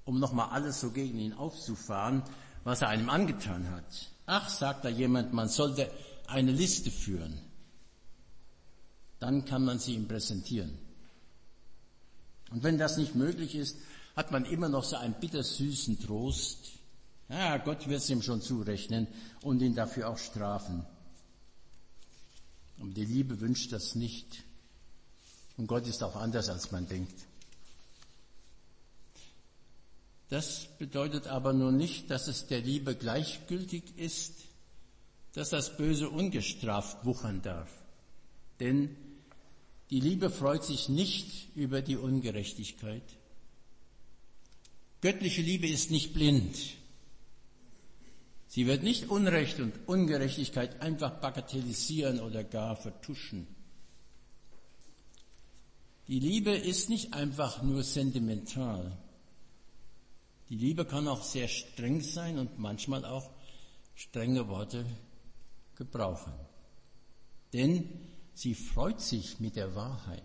um 0.07 0.18
nochmal 0.18 0.49
alles 0.49 0.81
so 0.81 0.92
gegen 0.92 1.18
ihn 1.18 1.35
aufzufahren, 1.35 2.23
was 2.64 2.81
er 2.81 2.88
einem 2.88 3.11
angetan 3.11 3.71
hat. 3.71 4.09
Ach, 4.25 4.49
sagt 4.49 4.87
da 4.87 4.88
jemand, 4.88 5.35
man 5.35 5.51
sollte 5.51 5.90
eine 6.27 6.53
Liste 6.53 6.90
führen. 6.90 7.38
Dann 9.21 9.45
kann 9.45 9.62
man 9.62 9.79
sie 9.79 9.92
ihm 9.92 10.09
präsentieren. 10.09 10.79
Und 12.51 12.62
wenn 12.62 12.79
das 12.79 12.97
nicht 12.97 13.14
möglich 13.14 13.55
ist, 13.55 13.77
hat 14.16 14.31
man 14.31 14.44
immer 14.44 14.68
noch 14.68 14.85
so 14.85 14.96
einen 14.96 15.14
bittersüßen 15.14 16.01
Trost. 16.01 16.72
Ja, 17.29 17.57
Gott 17.59 17.88
wird 17.88 18.01
es 18.01 18.11
ihm 18.11 18.22
schon 18.22 18.42
zurechnen 18.42 19.07
und 19.42 19.62
ihn 19.62 19.75
dafür 19.75 20.11
auch 20.11 20.18
strafen. 20.18 20.85
Und 22.79 22.94
die 22.94 23.05
Liebe 23.05 23.40
wünscht 23.40 23.72
das 23.72 23.94
nicht. 23.94 24.44
Und 25.57 25.66
Gott 25.66 25.87
ist 25.87 26.03
auch 26.03 26.16
anders, 26.16 26.48
als 26.48 26.72
man 26.72 26.87
denkt. 26.88 27.14
Das 30.29 30.66
bedeutet 30.79 31.27
aber 31.27 31.53
nur 31.53 31.72
nicht, 31.72 32.11
dass 32.11 32.27
es 32.27 32.46
der 32.46 32.61
Liebe 32.61 32.96
gleichgültig 32.96 33.98
ist, 33.98 34.33
dass 35.35 35.51
das 35.51 35.77
Böse 35.77 36.09
ungestraft 36.09 37.05
wuchern 37.05 37.42
darf. 37.42 37.70
Denn 38.59 38.96
die 39.90 40.01
Liebe 40.01 40.31
freut 40.31 40.64
sich 40.64 40.88
nicht 40.88 41.55
über 41.55 41.83
die 41.83 41.96
Ungerechtigkeit. 41.96 43.05
Göttliche 45.03 45.43
Liebe 45.43 45.67
ist 45.67 45.91
nicht 45.91 46.15
blind. 46.15 46.57
Sie 48.47 48.69
wird 48.69 48.85
nicht 48.85 49.11
Unrecht 49.11 49.59
und 49.59 49.88
Ungerechtigkeit 49.88 50.81
einfach 50.81 51.21
bagatellisieren 51.21 52.21
oder 52.21 52.45
gar 52.45 52.77
vertuschen. 52.77 53.49
Die 56.07 56.21
Liebe 56.21 56.53
ist 56.53 56.88
nicht 56.88 57.15
einfach 57.15 57.62
nur 57.62 57.83
sentimental. 57.83 58.97
Die 60.49 60.57
Liebe 60.57 60.85
kann 60.85 61.09
auch 61.09 61.25
sehr 61.25 61.49
streng 61.49 62.01
sein 62.01 62.38
und 62.38 62.61
manchmal 62.61 63.05
auch 63.05 63.29
strenge 63.97 64.47
Worte 64.47 64.87
gebrauchen. 65.75 66.35
Denn 67.53 67.88
sie 68.35 68.55
freut 68.55 69.01
sich 69.01 69.41
mit 69.41 69.57
der 69.57 69.75
Wahrheit. 69.75 70.23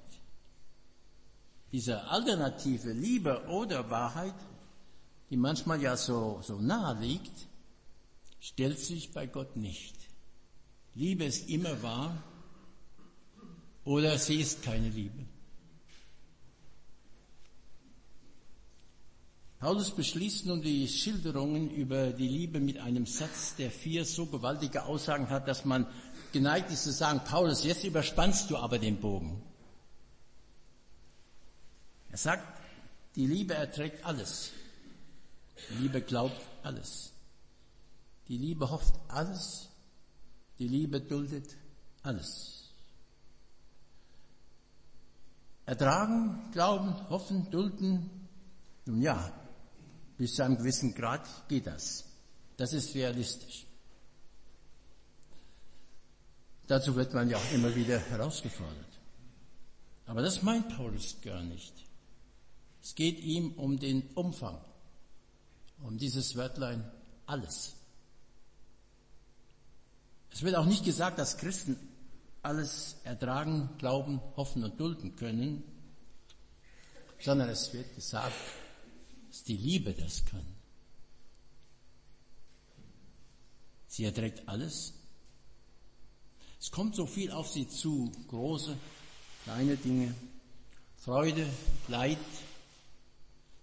Diese 1.72 2.04
alternative 2.04 2.92
Liebe 2.92 3.44
oder 3.48 3.90
Wahrheit 3.90 4.36
die 5.30 5.38
manchmal 5.38 5.82
ja 5.82 5.98
so, 5.98 6.40
so 6.42 6.60
nahe 6.60 7.00
liegt, 7.00 7.48
stellt 8.40 8.80
sich 8.80 9.12
bei 9.12 9.28
Gott 9.28 9.56
nicht. 9.56 9.96
Liebe 10.96 11.26
ist 11.26 11.50
immer 11.50 11.82
wahr 11.84 12.24
oder 13.84 14.18
sie 14.18 14.40
ist 14.42 14.64
keine 14.64 14.90
Liebe. 14.90 15.26
Paulus 19.60 19.92
beschließt 19.92 20.46
nun 20.46 20.62
die 20.62 20.88
Schilderungen 20.88 21.72
über 21.72 22.12
die 22.12 22.28
Liebe 22.28 22.60
mit 22.60 22.78
einem 22.78 23.08
Satz, 23.08 23.56
der 23.56 23.72
vier 23.72 24.06
so 24.06 24.28
gewaltige 24.28 24.84
Aussagen 24.84 25.30
hat, 25.30 25.48
dass 25.48 25.66
man 25.66 25.88
geneigt 26.32 26.72
ist 26.72 26.84
zu 26.84 26.92
sagen, 26.92 27.22
Paulus, 27.26 27.64
jetzt 27.64 27.84
überspannst 27.84 28.52
du 28.52 28.58
aber 28.58 28.78
den 28.78 29.00
Bogen. 29.00 29.42
Er 32.12 32.18
sagt, 32.18 32.62
die 33.16 33.26
Liebe 33.26 33.56
erträgt 33.56 34.06
alles. 34.06 34.52
Liebe 35.80 36.02
glaubt 36.02 36.42
alles. 36.64 37.14
Die 38.28 38.38
Liebe 38.38 38.70
hofft 38.70 38.94
alles. 39.08 39.70
Die 40.60 40.68
Liebe 40.68 41.00
duldet 41.02 41.56
alles. 42.04 42.72
Ertragen, 45.66 46.50
glauben, 46.52 47.10
hoffen, 47.10 47.50
dulden. 47.52 48.10
Nun 48.86 49.02
ja, 49.02 49.32
bis 50.18 50.36
zu 50.36 50.44
einem 50.44 50.58
gewissen 50.58 50.94
Grad 50.94 51.28
geht 51.48 51.68
das. 51.68 52.06
Das 52.56 52.74
ist 52.74 52.96
realistisch. 52.96 53.66
Dazu 56.68 56.96
wird 56.96 57.14
man 57.14 57.30
ja 57.30 57.38
auch 57.38 57.52
immer 57.54 57.74
wieder 57.76 58.00
herausgefordert. 58.00 59.00
Aber 60.06 60.22
das 60.22 60.42
meint 60.42 60.70
Paulus 60.76 61.18
gar 61.22 61.44
nicht. 61.44 61.74
Es 62.82 62.96
geht 62.96 63.20
ihm 63.20 63.52
um 63.54 63.78
den 63.78 64.04
Umfang 64.16 64.60
um 65.82 65.98
dieses 65.98 66.36
Wörtlein 66.36 66.90
alles. 67.26 67.76
Es 70.32 70.44
wird 70.44 70.56
auch 70.56 70.66
nicht 70.66 70.86
gesagt, 70.86 71.20
dass 71.20 71.38
Christen 71.38 71.78
alles 72.42 72.98
ertragen, 73.04 73.70
glauben, 73.78 74.22
hoffen 74.36 74.64
und 74.64 74.80
dulden 74.80 75.16
können, 75.16 75.64
sondern 77.20 77.50
es 77.50 77.74
wird 77.74 77.96
gesagt, 77.96 78.36
dass 79.30 79.44
die 79.44 79.58
Liebe 79.58 79.94
das 79.94 80.24
kann. 80.26 80.46
Sie 83.88 84.06
erträgt 84.06 84.48
alles. 84.48 84.94
Es 86.60 86.72
kommt 86.72 86.96
so 86.96 87.06
viel 87.06 87.32
auf 87.32 87.50
sie 87.50 87.68
zu, 87.68 88.12
große, 88.28 88.78
kleine 89.44 89.76
Dinge, 89.76 90.14
Freude, 90.98 91.48
Leid, 91.88 92.18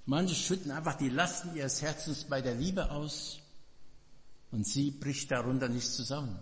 Manche 0.07 0.35
schütten 0.35 0.71
einfach 0.71 0.97
die 0.97 1.09
Lasten 1.09 1.57
ihres 1.57 1.81
Herzens 1.81 2.25
bei 2.25 2.43
der 2.43 2.55
Liebe 2.55 2.91
aus 2.91 3.41
und 4.51 4.67
sie 4.67 4.91
bricht 4.91 5.31
darunter 5.31 5.69
nicht 5.69 5.91
zusammen. 5.91 6.39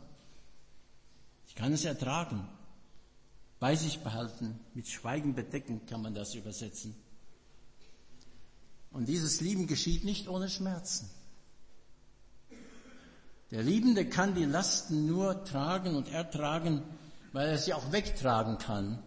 Ich 1.47 1.55
kann 1.55 1.73
es 1.73 1.85
ertragen, 1.85 2.49
bei 3.61 3.77
sich 3.77 4.01
behalten, 4.01 4.59
mit 4.75 4.89
Schweigen 4.89 5.35
bedecken 5.35 5.87
kann 5.87 6.03
man 6.03 6.15
das 6.15 6.35
übersetzen. 6.35 6.97
Und 8.91 9.09
dieses 9.09 9.41
Lieben 9.41 9.69
geschieht 9.69 10.05
nicht 10.05 10.29
ohne 10.29 10.51
Schmerzen. 10.51 11.09
Der 13.53 13.63
Liebende 13.63 14.09
kann 14.09 14.35
die 14.35 14.45
Lasten 14.45 15.07
nur 15.07 15.45
tragen 15.45 15.95
und 15.95 16.09
ertragen, 16.09 16.83
weil 17.33 17.51
er 17.51 17.59
sie 17.59 17.75
auch 17.75 17.93
wegtragen 17.93 18.59
kann, 18.59 19.01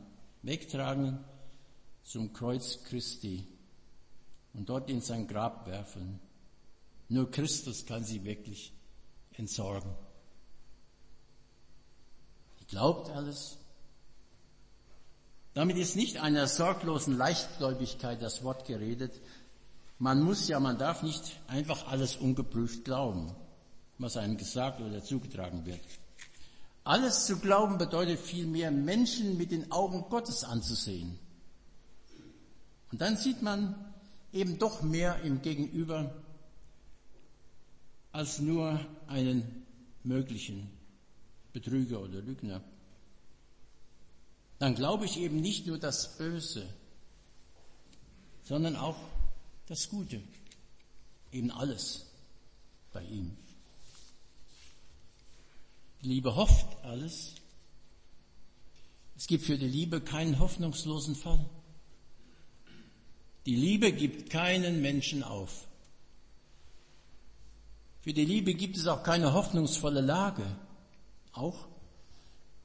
wegtragen 0.44 1.20
zum 2.04 2.32
Kreuz 2.32 2.84
Christi 2.84 3.55
und 4.56 4.70
dort 4.70 4.90
in 4.90 5.02
sein 5.02 5.28
Grab 5.28 5.68
werfen. 5.68 6.20
Nur 7.10 7.30
Christus 7.30 7.86
kann 7.86 8.04
sie 8.04 8.24
wirklich 8.24 8.74
entsorgen. 9.34 9.94
Glaubt 12.68 13.10
alles. 13.12 13.58
Damit 15.54 15.78
ist 15.78 15.96
nicht 15.96 16.18
einer 16.18 16.48
sorglosen 16.48 17.16
Leichtgläubigkeit 17.16 18.22
das 18.22 18.44
Wort 18.44 18.66
geredet. 18.66 19.22
Man 20.00 20.22
muss 20.22 20.48
ja, 20.48 20.60
man 20.60 20.78
darf 20.78 21.04
nicht 21.04 21.40
einfach 21.48 21.88
alles 21.88 22.18
ungeprüft 22.18 22.84
glauben, 22.84 23.34
was 23.98 24.18
einem 24.18 24.36
gesagt 24.36 24.82
oder 24.82 25.04
zugetragen 25.04 25.66
wird. 25.66 25.80
Alles 26.84 27.26
zu 27.26 27.38
glauben 27.40 27.78
bedeutet 27.78 28.20
vielmehr, 28.20 28.72
Menschen 28.72 29.38
mit 29.38 29.52
den 29.52 29.72
Augen 29.72 30.06
Gottes 30.10 30.44
anzusehen. 30.44 31.18
Und 32.92 33.02
dann 33.02 33.16
sieht 33.16 33.42
man 33.42 33.95
eben 34.36 34.60
doch 34.60 34.82
mehr 34.82 35.22
im 35.22 35.42
Gegenüber 35.42 36.14
als 38.12 38.40
nur 38.40 38.80
einen 39.08 39.66
möglichen 40.04 40.70
Betrüger 41.54 42.02
oder 42.02 42.22
Lügner. 42.22 42.62
Dann 44.60 44.76
glaube 44.76 45.06
ich 45.06 45.18
eben 45.18 45.40
nicht 45.40 45.68
nur 45.68 45.78
das 45.78 46.18
Böse, 46.18 46.68
sondern 48.44 48.76
auch 48.76 48.98
das 49.68 49.90
Gute. 49.90 50.22
Eben 51.32 51.50
alles 51.52 52.06
bei 52.92 53.04
ihm. 53.04 53.36
Die 56.02 56.08
Liebe 56.10 56.36
hofft 56.36 56.84
alles. 56.84 57.36
Es 59.16 59.28
gibt 59.28 59.46
für 59.46 59.58
die 59.58 59.68
Liebe 59.68 60.02
keinen 60.02 60.40
hoffnungslosen 60.40 61.16
Fall. 61.16 61.50
Die 63.46 63.56
Liebe 63.56 63.92
gibt 63.92 64.30
keinen 64.30 64.82
Menschen 64.82 65.24
auf. 65.24 65.68
Für 68.02 68.14
die 68.14 68.26
Liebe 68.26 68.54
gibt 68.54 68.78
es 68.78 68.88
auch 68.88 69.04
keine 69.04 69.34
hoffnungsvolle 69.34 70.02
Lage, 70.02 70.46
auch 71.32 71.68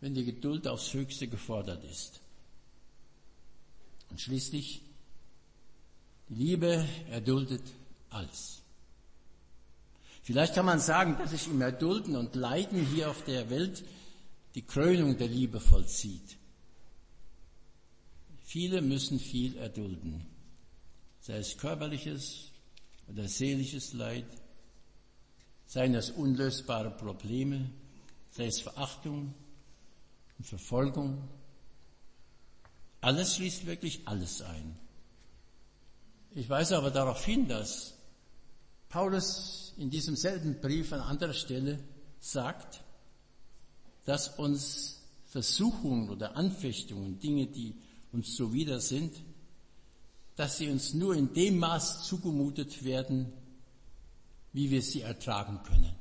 wenn 0.00 0.14
die 0.14 0.24
Geduld 0.24 0.66
aufs 0.66 0.92
höchste 0.92 1.28
gefordert 1.28 1.84
ist. 1.84 2.20
Und 4.10 4.20
schließlich, 4.20 4.82
die 6.28 6.34
Liebe 6.34 6.86
erduldet 7.10 7.62
alles. 8.08 8.62
Vielleicht 10.22 10.54
kann 10.54 10.66
man 10.66 10.80
sagen, 10.80 11.16
dass 11.18 11.30
sich 11.30 11.48
im 11.48 11.60
Erdulden 11.60 12.16
und 12.16 12.34
Leiden 12.34 12.86
hier 12.86 13.10
auf 13.10 13.24
der 13.24 13.50
Welt 13.50 13.82
die 14.54 14.62
Krönung 14.62 15.16
der 15.16 15.28
Liebe 15.28 15.60
vollzieht. 15.60 16.36
Viele 18.42 18.82
müssen 18.82 19.18
viel 19.18 19.56
erdulden, 19.56 20.26
sei 21.20 21.38
es 21.38 21.56
körperliches 21.56 22.50
oder 23.08 23.28
seelisches 23.28 23.92
Leid, 23.92 24.26
seien 25.66 25.94
es 25.94 26.10
unlösbare 26.10 26.90
Probleme, 26.90 27.70
sei 28.30 28.46
es 28.46 28.60
Verachtung 28.60 29.34
und 30.38 30.44
Verfolgung. 30.44 31.28
Alles 33.00 33.36
schließt 33.36 33.66
wirklich 33.66 34.06
alles 34.06 34.42
ein. 34.42 34.78
Ich 36.32 36.48
weise 36.48 36.76
aber 36.76 36.90
darauf 36.90 37.24
hin, 37.24 37.48
dass 37.48 37.94
Paulus 38.88 39.74
in 39.76 39.90
diesem 39.90 40.16
selben 40.16 40.60
Brief 40.60 40.92
an 40.92 41.00
anderer 41.00 41.32
Stelle 41.32 41.78
sagt, 42.18 42.82
dass 44.04 44.38
uns 44.38 45.00
Versuchungen 45.26 46.10
oder 46.10 46.36
Anfechtungen, 46.36 47.18
Dinge, 47.18 47.46
die 47.46 47.74
uns 48.12 48.34
zuwider 48.34 48.80
sind, 48.80 49.14
dass 50.40 50.56
sie 50.56 50.70
uns 50.70 50.94
nur 50.94 51.14
in 51.14 51.34
dem 51.34 51.58
Maß 51.58 52.04
zugemutet 52.04 52.82
werden, 52.82 53.30
wie 54.54 54.70
wir 54.70 54.80
sie 54.80 55.02
ertragen 55.02 55.60
können. 55.64 55.94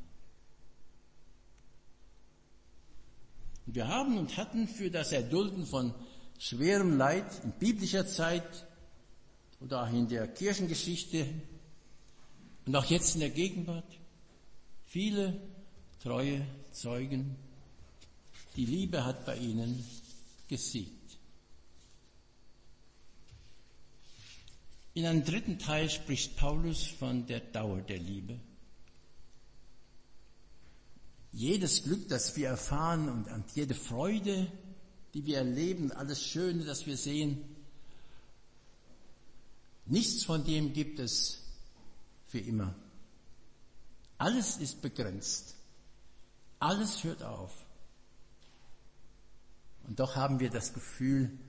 Wir 3.65 3.89
haben 3.89 4.17
und 4.17 4.37
hatten 4.37 4.69
für 4.69 4.89
das 4.89 5.11
Erdulden 5.11 5.65
von 5.65 5.93
schwerem 6.37 6.97
Leid 6.97 7.25
in 7.43 7.51
biblischer 7.51 8.07
Zeit 8.07 8.65
oder 9.59 9.83
auch 9.83 9.91
in 9.91 10.07
der 10.07 10.25
Kirchengeschichte 10.29 11.27
und 12.65 12.73
auch 12.77 12.85
jetzt 12.85 13.15
in 13.15 13.19
der 13.19 13.31
Gegenwart 13.31 13.99
viele 14.85 15.37
treue 16.01 16.45
Zeugen. 16.71 17.35
Die 18.55 18.65
Liebe 18.65 19.03
hat 19.03 19.25
bei 19.25 19.35
ihnen 19.35 19.83
gesiegt. 20.47 20.98
In 24.99 25.05
einem 25.05 25.23
dritten 25.23 25.57
Teil 25.59 25.89
spricht 25.89 26.35
Paulus 26.35 26.85
von 26.85 27.25
der 27.25 27.39
Dauer 27.39 27.79
der 27.79 27.99
Liebe. 27.99 28.37
Jedes 31.31 31.83
Glück, 31.83 32.09
das 32.09 32.35
wir 32.35 32.49
erfahren 32.49 33.07
und 33.07 33.49
jede 33.55 33.75
Freude, 33.75 34.51
die 35.13 35.25
wir 35.25 35.37
erleben, 35.37 35.93
alles 35.93 36.21
Schöne, 36.21 36.65
das 36.65 36.85
wir 36.85 36.97
sehen, 36.97 37.45
nichts 39.85 40.25
von 40.25 40.43
dem 40.43 40.73
gibt 40.73 40.99
es 40.99 41.43
für 42.27 42.39
immer. 42.39 42.75
Alles 44.17 44.57
ist 44.57 44.81
begrenzt. 44.81 45.55
Alles 46.59 47.05
hört 47.05 47.23
auf. 47.23 47.53
Und 49.87 49.97
doch 49.97 50.17
haben 50.17 50.41
wir 50.41 50.49
das 50.49 50.73
Gefühl 50.73 51.39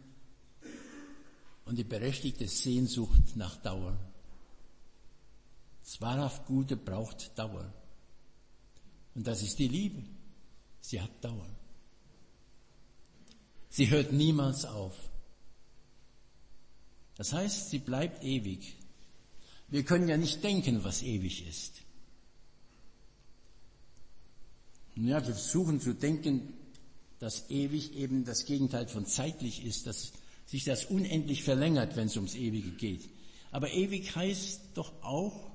und 1.70 1.76
die 1.76 1.84
berechtigte 1.84 2.48
Sehnsucht 2.48 3.36
nach 3.36 3.54
Dauer. 3.62 3.96
Das 5.84 6.00
wahrhaft 6.00 6.44
Gute 6.46 6.76
braucht 6.76 7.38
Dauer. 7.38 7.72
Und 9.14 9.24
das 9.24 9.40
ist 9.40 9.56
die 9.60 9.68
Liebe. 9.68 10.02
Sie 10.80 11.00
hat 11.00 11.24
Dauer. 11.24 11.46
Sie 13.68 13.88
hört 13.88 14.12
niemals 14.12 14.64
auf. 14.64 14.96
Das 17.14 17.32
heißt, 17.32 17.70
sie 17.70 17.78
bleibt 17.78 18.24
ewig. 18.24 18.76
Wir 19.68 19.84
können 19.84 20.08
ja 20.08 20.16
nicht 20.16 20.42
denken, 20.42 20.82
was 20.82 21.02
ewig 21.04 21.46
ist. 21.48 21.82
Ja, 24.96 25.24
wir 25.24 25.34
versuchen 25.34 25.80
zu 25.80 25.94
denken, 25.94 26.52
dass 27.20 27.48
ewig 27.48 27.94
eben 27.94 28.24
das 28.24 28.44
Gegenteil 28.44 28.88
von 28.88 29.06
zeitlich 29.06 29.64
ist, 29.64 29.86
dass 29.86 30.12
sich 30.50 30.64
das 30.64 30.86
unendlich 30.86 31.44
verlängert, 31.44 31.94
wenn 31.94 32.08
es 32.08 32.16
ums 32.16 32.34
Ewige 32.34 32.72
geht. 32.72 33.08
Aber 33.52 33.70
ewig 33.70 34.16
heißt 34.16 34.60
doch 34.74 34.92
auch, 35.00 35.52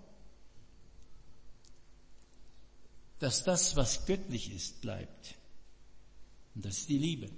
dass 3.19 3.43
das, 3.43 3.75
was 3.75 4.05
göttlich 4.05 4.53
ist, 4.55 4.79
bleibt. 4.79 5.35
Und 6.55 6.63
das 6.63 6.77
ist 6.77 6.89
die 6.89 6.97
Liebe. 6.97 7.29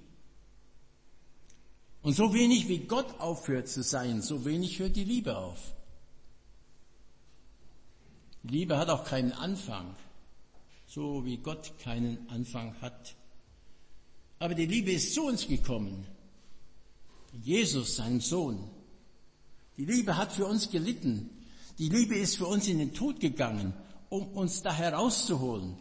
Und 2.04 2.14
so 2.14 2.32
wenig 2.32 2.68
wie 2.68 2.78
Gott 2.78 3.20
aufhört 3.20 3.68
zu 3.68 3.82
sein, 3.82 4.22
so 4.22 4.46
wenig 4.46 4.78
hört 4.78 4.96
die 4.96 5.04
Liebe 5.04 5.36
auf. 5.36 5.74
Liebe 8.44 8.78
hat 8.78 8.90
auch 8.90 9.04
keinen 9.04 9.32
Anfang, 9.32 9.96
so 10.86 11.26
wie 11.26 11.38
Gott 11.38 11.74
keinen 11.80 12.30
Anfang 12.30 12.80
hat. 12.82 13.16
Aber 14.38 14.54
die 14.54 14.68
Liebe 14.68 14.92
ist 14.92 15.16
zu 15.16 15.26
uns 15.26 15.48
gekommen. 15.48 16.06
Jesus, 17.34 17.96
seinem 17.98 18.22
Sohn. 18.22 18.60
Die 19.78 19.86
Liebe 19.86 20.18
hat 20.18 20.32
für 20.32 20.46
uns 20.46 20.70
gelitten. 20.70 21.30
Die 21.78 21.90
Liebe 21.90 22.16
ist 22.16 22.38
für 22.38 22.48
uns 22.48 22.68
in 22.68 22.80
den 22.80 22.94
Tod 22.94 23.20
gegangen, 23.20 23.74
um 24.10 24.28
uns 24.30 24.62
da 24.62 24.74
herauszuholen, 24.74 25.76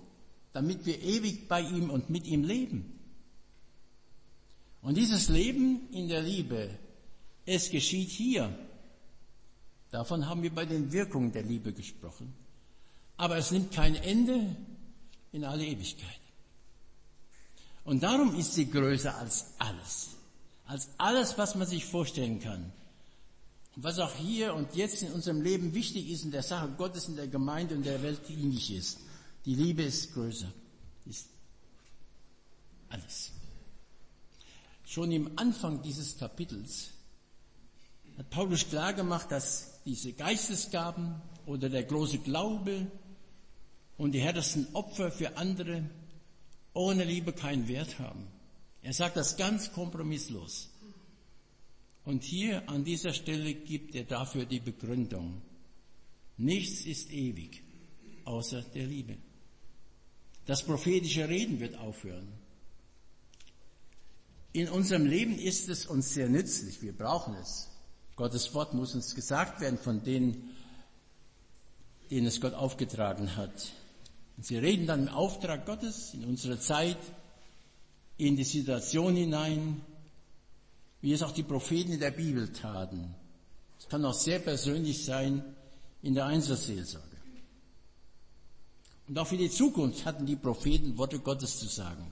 damit 0.52 0.84
wir 0.84 1.00
ewig 1.02 1.48
bei 1.48 1.62
ihm 1.62 1.90
und 1.90 2.10
mit 2.10 2.26
ihm 2.26 2.44
leben. 2.44 2.92
Und 4.82 4.96
dieses 4.96 5.28
Leben 5.28 5.88
in 5.90 6.08
der 6.08 6.22
Liebe, 6.22 6.70
es 7.46 7.70
geschieht 7.70 8.10
hier. 8.10 8.56
Davon 9.90 10.26
haben 10.26 10.42
wir 10.42 10.54
bei 10.54 10.66
den 10.66 10.92
Wirkungen 10.92 11.32
der 11.32 11.42
Liebe 11.42 11.72
gesprochen 11.72 12.32
aber 13.16 13.36
es 13.36 13.50
nimmt 13.50 13.72
kein 13.72 13.94
Ende 13.94 14.56
in 15.32 15.44
alle 15.44 15.64
Ewigkeit. 15.64 16.20
Und 17.84 18.02
darum 18.02 18.34
ist 18.34 18.54
sie 18.54 18.70
größer 18.70 19.16
als 19.16 19.54
alles, 19.58 20.15
als 20.66 20.88
alles, 20.98 21.38
was 21.38 21.54
man 21.54 21.66
sich 21.66 21.84
vorstellen 21.84 22.40
kann. 22.40 22.72
Was 23.76 23.98
auch 23.98 24.14
hier 24.14 24.54
und 24.54 24.74
jetzt 24.74 25.02
in 25.02 25.12
unserem 25.12 25.42
Leben 25.42 25.74
wichtig 25.74 26.08
ist 26.10 26.24
in 26.24 26.30
der 26.30 26.42
Sache 26.42 26.68
Gottes, 26.76 27.08
in 27.08 27.16
der 27.16 27.28
Gemeinde 27.28 27.74
und 27.74 27.84
der 27.84 28.02
Welt 28.02 28.20
dienlich 28.28 28.74
ist. 28.74 28.98
Die 29.44 29.54
Liebe 29.54 29.82
ist 29.82 30.14
größer, 30.14 30.50
ist 31.04 31.28
alles. 32.88 33.32
Schon 34.86 35.12
im 35.12 35.38
Anfang 35.38 35.82
dieses 35.82 36.16
Kapitels 36.16 36.90
hat 38.16 38.30
Paulus 38.30 38.66
klar 38.68 38.92
gemacht, 38.94 39.30
dass 39.30 39.82
diese 39.84 40.12
Geistesgaben 40.14 41.20
oder 41.44 41.68
der 41.68 41.84
große 41.84 42.18
Glaube 42.18 42.90
und 43.98 44.12
die 44.12 44.20
härtesten 44.20 44.68
Opfer 44.74 45.10
für 45.10 45.36
andere 45.36 45.88
ohne 46.72 47.04
Liebe 47.04 47.32
keinen 47.32 47.68
Wert 47.68 47.98
haben. 47.98 48.26
Er 48.86 48.92
sagt 48.92 49.16
das 49.16 49.36
ganz 49.36 49.72
kompromisslos. 49.72 50.70
Und 52.04 52.22
hier 52.22 52.68
an 52.68 52.84
dieser 52.84 53.12
Stelle 53.12 53.52
gibt 53.52 53.96
er 53.96 54.04
dafür 54.04 54.44
die 54.44 54.60
Begründung. 54.60 55.42
Nichts 56.36 56.86
ist 56.86 57.10
ewig, 57.10 57.64
außer 58.24 58.62
der 58.62 58.86
Liebe. 58.86 59.16
Das 60.44 60.62
prophetische 60.62 61.28
Reden 61.28 61.58
wird 61.58 61.76
aufhören. 61.78 62.28
In 64.52 64.68
unserem 64.68 65.06
Leben 65.06 65.36
ist 65.36 65.68
es 65.68 65.86
uns 65.86 66.14
sehr 66.14 66.28
nützlich, 66.28 66.80
wir 66.80 66.96
brauchen 66.96 67.34
es. 67.42 67.68
Gottes 68.14 68.54
Wort 68.54 68.72
muss 68.72 68.94
uns 68.94 69.16
gesagt 69.16 69.60
werden 69.60 69.80
von 69.80 70.04
denen, 70.04 70.56
denen 72.12 72.28
es 72.28 72.40
Gott 72.40 72.54
aufgetragen 72.54 73.34
hat. 73.34 73.72
Und 74.36 74.46
sie 74.46 74.58
reden 74.58 74.86
dann 74.86 75.08
im 75.08 75.12
Auftrag 75.12 75.66
Gottes 75.66 76.14
in 76.14 76.24
unsere 76.24 76.60
Zeit, 76.60 76.98
in 78.18 78.36
die 78.36 78.44
Situation 78.44 79.14
hinein, 79.14 79.82
wie 81.00 81.12
es 81.12 81.22
auch 81.22 81.32
die 81.32 81.42
Propheten 81.42 81.92
in 81.92 82.00
der 82.00 82.10
Bibel 82.10 82.52
taten. 82.52 83.14
Es 83.78 83.88
kann 83.88 84.04
auch 84.04 84.14
sehr 84.14 84.38
persönlich 84.38 85.04
sein 85.04 85.44
in 86.02 86.14
der 86.14 86.26
Einzelseelsorge. 86.26 87.16
Und 89.08 89.18
auch 89.18 89.26
für 89.26 89.36
die 89.36 89.50
Zukunft 89.50 90.04
hatten 90.04 90.26
die 90.26 90.36
Propheten 90.36 90.98
Worte 90.98 91.20
Gottes 91.20 91.58
zu 91.58 91.66
sagen. 91.66 92.10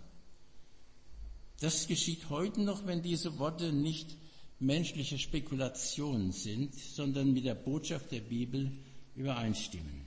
Das 1.61 1.87
geschieht 1.87 2.29
heute 2.31 2.61
noch, 2.61 2.87
wenn 2.87 3.03
diese 3.03 3.39
Worte 3.39 3.73
nicht 3.73 4.17
menschliche 4.61 5.19
Spekulationen 5.19 6.33
sind, 6.33 6.75
sondern 6.75 7.33
mit 7.33 7.45
der 7.45 7.55
Botschaft 7.55 8.13
der 8.13 8.21
Bibel 8.21 8.71
übereinstimmen. 9.17 10.05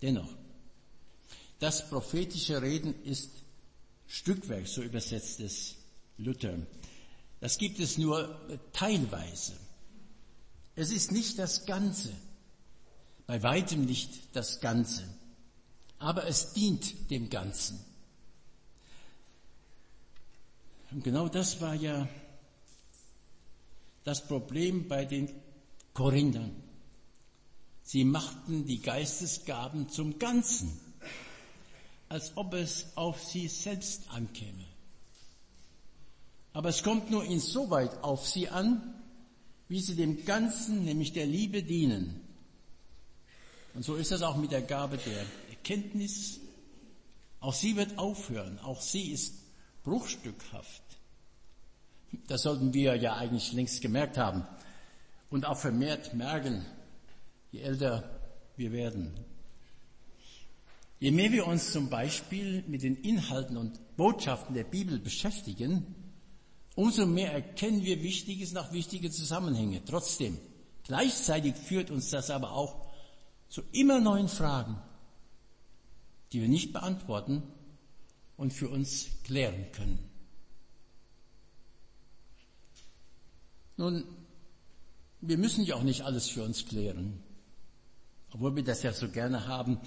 Dennoch, 0.00 0.28
das 1.58 1.88
prophetische 1.88 2.60
Reden 2.60 2.94
ist 3.04 3.30
Stückwerk, 4.08 4.66
so 4.68 4.82
übersetzt 4.82 5.40
es 5.40 5.76
Luther. 6.18 6.58
Das 7.40 7.58
gibt 7.58 7.80
es 7.80 7.98
nur 7.98 8.38
teilweise. 8.72 9.52
Es 10.74 10.90
ist 10.90 11.12
nicht 11.12 11.38
das 11.38 11.66
Ganze, 11.66 12.12
bei 13.26 13.42
weitem 13.42 13.84
nicht 13.84 14.34
das 14.36 14.60
Ganze, 14.60 15.04
aber 15.98 16.26
es 16.26 16.52
dient 16.52 17.10
dem 17.10 17.30
Ganzen. 17.30 17.80
Und 20.90 21.02
genau 21.02 21.28
das 21.28 21.60
war 21.60 21.74
ja 21.74 22.08
das 24.04 24.26
Problem 24.26 24.86
bei 24.86 25.04
den 25.04 25.30
Korinthern. 25.92 26.54
Sie 27.82 28.04
machten 28.04 28.66
die 28.66 28.80
Geistesgaben 28.80 29.88
zum 29.88 30.18
Ganzen 30.18 30.85
als 32.16 32.32
ob 32.34 32.54
es 32.54 32.86
auf 32.94 33.22
sie 33.22 33.46
selbst 33.46 34.08
ankäme. 34.08 34.64
Aber 36.54 36.70
es 36.70 36.82
kommt 36.82 37.10
nur 37.10 37.22
insoweit 37.24 38.02
auf 38.02 38.26
sie 38.26 38.48
an, 38.48 38.94
wie 39.68 39.80
sie 39.80 39.96
dem 39.96 40.24
Ganzen, 40.24 40.86
nämlich 40.86 41.12
der 41.12 41.26
Liebe 41.26 41.62
dienen. 41.62 42.18
Und 43.74 43.84
so 43.84 43.96
ist 43.96 44.12
das 44.12 44.22
auch 44.22 44.36
mit 44.36 44.50
der 44.50 44.62
Gabe 44.62 44.96
der 44.96 45.26
Erkenntnis. 45.50 46.40
Auch 47.40 47.52
sie 47.52 47.76
wird 47.76 47.98
aufhören. 47.98 48.58
Auch 48.60 48.80
sie 48.80 49.10
ist 49.10 49.34
bruchstückhaft. 49.84 50.84
Das 52.28 52.44
sollten 52.44 52.72
wir 52.72 52.96
ja 52.96 53.16
eigentlich 53.16 53.52
längst 53.52 53.82
gemerkt 53.82 54.16
haben 54.16 54.46
und 55.28 55.44
auch 55.44 55.58
vermehrt 55.58 56.14
merken, 56.14 56.64
je 57.52 57.60
älter 57.60 58.08
wir 58.56 58.72
werden. 58.72 59.12
Je 60.98 61.10
mehr 61.10 61.30
wir 61.30 61.46
uns 61.46 61.72
zum 61.72 61.90
Beispiel 61.90 62.64
mit 62.68 62.82
den 62.82 62.96
Inhalten 62.96 63.56
und 63.56 63.96
Botschaften 63.96 64.54
der 64.54 64.64
Bibel 64.64 64.98
beschäftigen, 64.98 65.94
umso 66.74 67.04
mehr 67.06 67.32
erkennen 67.32 67.84
wir 67.84 68.02
Wichtiges 68.02 68.52
nach 68.52 68.72
wichtige 68.72 69.10
Zusammenhänge. 69.10 69.84
Trotzdem, 69.84 70.38
gleichzeitig 70.84 71.54
führt 71.54 71.90
uns 71.90 72.10
das 72.10 72.30
aber 72.30 72.52
auch 72.52 72.86
zu 73.48 73.62
immer 73.72 74.00
neuen 74.00 74.28
Fragen, 74.28 74.78
die 76.32 76.40
wir 76.40 76.48
nicht 76.48 76.72
beantworten 76.72 77.42
und 78.38 78.52
für 78.52 78.68
uns 78.70 79.08
klären 79.24 79.70
können. 79.72 79.98
Nun, 83.76 84.04
wir 85.20 85.36
müssen 85.36 85.64
ja 85.64 85.74
auch 85.74 85.82
nicht 85.82 86.02
alles 86.02 86.28
für 86.28 86.42
uns 86.42 86.64
klären, 86.64 87.22
obwohl 88.32 88.56
wir 88.56 88.64
das 88.64 88.82
ja 88.82 88.92
so 88.92 89.10
gerne 89.10 89.46
haben 89.46 89.78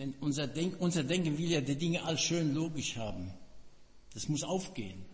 wenn 0.00 0.14
unser, 0.20 0.46
Denk, 0.46 0.80
unser 0.80 1.04
Denken 1.04 1.36
will 1.36 1.50
ja 1.50 1.60
die 1.60 1.76
Dinge 1.76 2.02
all 2.02 2.16
schön 2.16 2.54
logisch 2.54 2.96
haben. 2.96 3.34
Das 4.14 4.30
muss 4.30 4.42
aufgehen. 4.42 5.04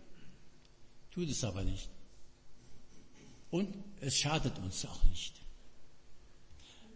Tut 1.11 1.29
es 1.29 1.43
aber 1.43 1.65
nicht. 1.65 1.89
Und 3.51 3.67
es 3.99 4.15
schadet 4.15 4.57
uns 4.59 4.85
auch 4.85 5.03
nicht. 5.09 5.33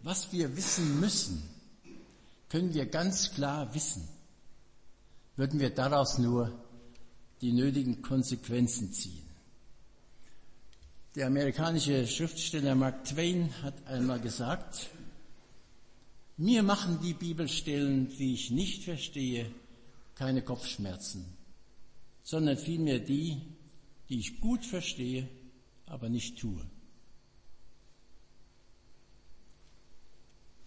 Was 0.03 0.31
wir 0.31 0.55
wissen 0.55 1.01
müssen, 1.01 1.43
können 2.47 2.73
wir 2.73 2.85
ganz 2.85 3.33
klar 3.33 3.73
wissen. 3.73 4.07
Würden 5.35 5.59
wir 5.59 5.71
daraus 5.71 6.17
nur 6.17 6.63
die 7.41 7.51
nötigen 7.51 8.01
Konsequenzen 8.01 8.93
ziehen. 8.93 9.27
Der 11.15 11.27
amerikanische 11.27 12.07
Schriftsteller 12.07 12.73
Mark 12.73 13.03
Twain 13.03 13.51
hat 13.61 13.85
einmal 13.85 14.21
gesagt, 14.21 14.91
mir 16.41 16.63
machen 16.63 16.99
die 17.03 17.13
Bibelstellen, 17.13 18.09
die 18.17 18.33
ich 18.33 18.49
nicht 18.49 18.83
verstehe, 18.83 19.45
keine 20.15 20.41
Kopfschmerzen, 20.41 21.25
sondern 22.23 22.57
vielmehr 22.57 22.97
die, 22.97 23.41
die 24.09 24.17
ich 24.19 24.41
gut 24.41 24.65
verstehe, 24.65 25.27
aber 25.85 26.09
nicht 26.09 26.39
tue. 26.39 26.65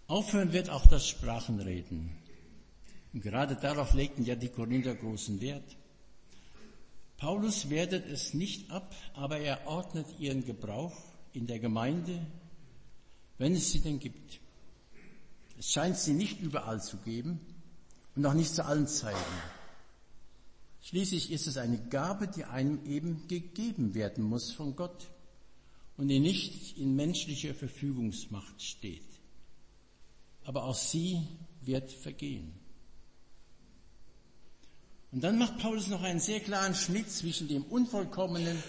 Aufhören 0.07 0.53
wird 0.53 0.69
auch 0.69 0.85
das 0.85 1.09
Sprachenreden. 1.09 2.15
Und 3.11 3.21
gerade 3.21 3.57
darauf 3.57 3.93
legten 3.93 4.23
ja 4.23 4.35
die 4.35 4.49
Korinther 4.49 4.95
großen 4.95 5.41
Wert. 5.41 5.75
Paulus 7.17 7.69
wertet 7.69 8.07
es 8.07 8.33
nicht 8.33 8.71
ab, 8.71 8.95
aber 9.13 9.39
er 9.39 9.67
ordnet 9.67 10.07
ihren 10.19 10.45
Gebrauch 10.45 10.95
in 11.33 11.47
der 11.47 11.59
Gemeinde, 11.59 12.25
wenn 13.37 13.53
es 13.53 13.73
sie 13.73 13.81
denn 13.81 13.99
gibt. 13.99 14.39
Es 15.57 15.71
scheint 15.71 15.97
sie 15.97 16.13
nicht 16.13 16.41
überall 16.41 16.81
zu 16.81 16.97
geben 16.97 17.39
und 18.15 18.25
auch 18.25 18.33
nicht 18.33 18.53
zu 18.53 18.65
allen 18.65 18.87
Zeiten. 18.87 19.17
Schließlich 20.81 21.31
ist 21.31 21.47
es 21.47 21.57
eine 21.57 21.79
Gabe, 21.79 22.27
die 22.27 22.45
einem 22.45 22.85
eben 22.85 23.27
gegeben 23.27 23.95
werden 23.95 24.23
muss 24.23 24.51
von 24.51 24.75
Gott 24.75 25.07
und 25.97 26.09
die 26.09 26.19
nicht 26.19 26.77
in 26.77 26.95
menschlicher 26.95 27.55
Verfügungsmacht 27.55 28.61
steht. 28.61 29.01
Aber 30.43 30.65
auch 30.65 30.75
sie 30.75 31.27
wird 31.61 31.91
vergehen. 31.91 32.53
Und 35.11 35.23
dann 35.23 35.39
macht 35.39 35.57
Paulus 35.59 35.87
noch 35.87 36.03
einen 36.03 36.19
sehr 36.19 36.41
klaren 36.41 36.75
Schnitt 36.75 37.09
zwischen 37.09 37.47
dem 37.47 37.63
Unvollkommenen 37.63 38.61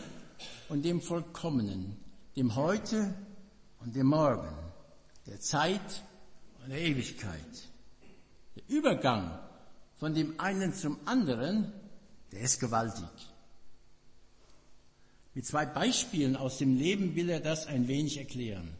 und 0.68 0.84
dem 0.84 1.00
Vollkommenen, 1.00 1.96
dem 2.36 2.54
Heute 2.54 3.14
und 3.80 3.96
dem 3.96 4.06
Morgen, 4.06 4.48
der 5.26 5.40
Zeit 5.40 6.02
und 6.66 6.72
der 6.72 6.80
Ewigkeit. 6.80 7.68
Der 8.56 8.62
Übergang 8.68 9.38
von 9.98 10.14
dem 10.14 10.38
einen 10.40 10.74
zum 10.74 10.98
anderen, 11.06 11.72
der 12.32 12.40
ist 12.40 12.58
gewaltig. 12.58 13.08
Mit 15.34 15.46
zwei 15.46 15.64
Beispielen 15.64 16.34
aus 16.34 16.58
dem 16.58 16.76
Leben 16.76 17.14
will 17.14 17.28
er 17.28 17.40
das 17.40 17.66
ein 17.66 17.86
wenig 17.86 18.18
erklären. 18.18 18.74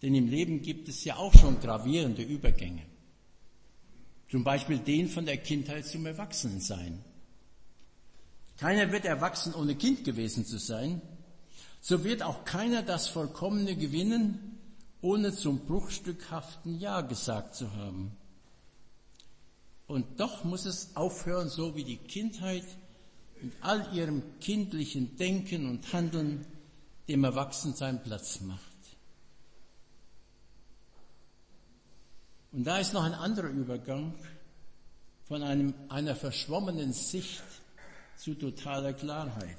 Denn 0.00 0.14
im 0.14 0.28
Leben 0.28 0.62
gibt 0.62 0.88
es 0.88 1.04
ja 1.04 1.16
auch 1.16 1.34
schon 1.34 1.60
gravierende 1.60 2.22
Übergänge. 2.22 2.82
Zum 4.30 4.42
Beispiel 4.42 4.78
den 4.78 5.08
von 5.08 5.26
der 5.26 5.36
Kindheit 5.36 5.86
zum 5.86 6.06
Erwachsenensein. 6.06 7.04
Keiner 8.56 8.90
wird 8.90 9.04
erwachsen, 9.04 9.54
ohne 9.54 9.74
Kind 9.74 10.04
gewesen 10.04 10.46
zu 10.46 10.58
sein. 10.58 11.02
So 11.80 12.04
wird 12.04 12.22
auch 12.22 12.44
keiner 12.44 12.82
das 12.82 13.08
Vollkommene 13.08 13.76
gewinnen, 13.76 14.51
ohne 15.02 15.32
zum 15.32 15.66
bruchstückhaften 15.66 16.78
Ja 16.78 17.02
gesagt 17.02 17.54
zu 17.54 17.72
haben. 17.74 18.16
Und 19.86 20.20
doch 20.20 20.44
muss 20.44 20.64
es 20.64 20.96
aufhören, 20.96 21.48
so 21.48 21.76
wie 21.76 21.84
die 21.84 21.98
Kindheit 21.98 22.64
mit 23.42 23.52
all 23.60 23.92
ihrem 23.94 24.22
kindlichen 24.40 25.16
Denken 25.16 25.68
und 25.68 25.92
Handeln 25.92 26.46
dem 27.08 27.24
Erwachsensein 27.24 28.02
Platz 28.02 28.40
macht. 28.40 28.62
Und 32.52 32.64
da 32.64 32.78
ist 32.78 32.92
noch 32.92 33.02
ein 33.02 33.14
anderer 33.14 33.48
Übergang 33.48 34.14
von 35.24 35.42
einem, 35.42 35.74
einer 35.88 36.14
verschwommenen 36.14 36.92
Sicht 36.92 37.42
zu 38.16 38.34
totaler 38.34 38.92
Klarheit. 38.92 39.56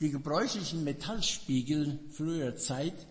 Die 0.00 0.10
gebräuchlichen 0.10 0.84
Metallspiegel 0.84 1.98
früher 2.10 2.56
Zeit 2.56 3.06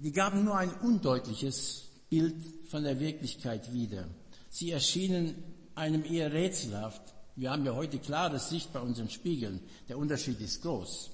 die 0.00 0.12
gaben 0.12 0.44
nur 0.44 0.56
ein 0.56 0.72
undeutliches 0.80 1.84
Bild 2.08 2.34
von 2.68 2.84
der 2.84 2.98
Wirklichkeit 3.00 3.72
wieder. 3.72 4.08
Sie 4.48 4.70
erschienen 4.70 5.34
einem 5.74 6.04
eher 6.04 6.32
rätselhaft. 6.32 7.02
Wir 7.36 7.50
haben 7.50 7.64
ja 7.64 7.74
heute 7.74 7.98
klare 7.98 8.38
Sicht 8.38 8.72
bei 8.72 8.80
unseren 8.80 9.10
Spiegeln. 9.10 9.60
Der 9.88 9.98
Unterschied 9.98 10.40
ist 10.40 10.62
groß. 10.62 11.10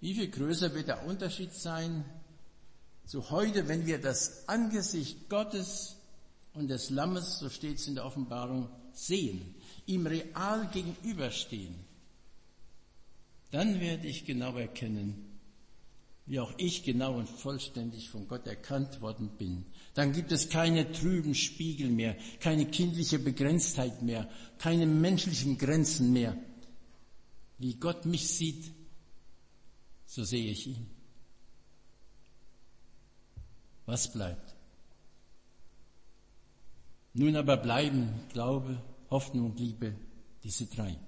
Wie 0.00 0.14
viel 0.14 0.28
größer 0.28 0.74
wird 0.74 0.88
der 0.88 1.06
Unterschied 1.06 1.52
sein 1.52 2.04
zu 3.06 3.30
heute, 3.30 3.68
wenn 3.68 3.86
wir 3.86 4.00
das 4.00 4.48
Angesicht 4.48 5.28
Gottes 5.28 5.96
und 6.54 6.68
des 6.68 6.90
Lammes, 6.90 7.38
so 7.38 7.48
steht 7.50 7.78
es 7.78 7.86
in 7.86 7.94
der 7.94 8.04
Offenbarung, 8.04 8.68
sehen, 8.92 9.54
ihm 9.86 10.06
real 10.06 10.68
gegenüberstehen. 10.72 11.74
Dann 13.50 13.80
werde 13.80 14.08
ich 14.08 14.24
genau 14.24 14.56
erkennen, 14.56 15.31
wie 16.26 16.38
auch 16.38 16.52
ich 16.56 16.84
genau 16.84 17.18
und 17.18 17.28
vollständig 17.28 18.08
von 18.08 18.28
Gott 18.28 18.46
erkannt 18.46 19.00
worden 19.00 19.30
bin. 19.38 19.66
Dann 19.94 20.12
gibt 20.12 20.30
es 20.30 20.48
keine 20.48 20.90
trüben 20.92 21.34
Spiegel 21.34 21.90
mehr, 21.90 22.16
keine 22.40 22.66
kindliche 22.66 23.18
Begrenztheit 23.18 24.02
mehr, 24.02 24.28
keine 24.58 24.86
menschlichen 24.86 25.58
Grenzen 25.58 26.12
mehr. 26.12 26.36
Wie 27.58 27.74
Gott 27.74 28.06
mich 28.06 28.28
sieht, 28.28 28.72
so 30.06 30.24
sehe 30.24 30.50
ich 30.50 30.66
ihn. 30.68 30.86
Was 33.86 34.12
bleibt? 34.12 34.54
Nun 37.14 37.36
aber 37.36 37.56
bleiben 37.56 38.08
Glaube, 38.32 38.80
Hoffnung 39.10 39.50
und 39.50 39.60
Liebe, 39.60 39.94
diese 40.42 40.66
drei. 40.66 40.98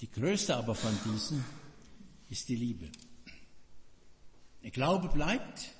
Die 0.00 0.10
größte 0.10 0.56
aber 0.56 0.74
von 0.74 0.96
diesen 1.04 1.44
ist 2.28 2.48
die 2.48 2.56
Liebe. 2.56 2.90
Der 4.62 4.70
Glaube 4.70 5.08
bleibt, 5.08 5.70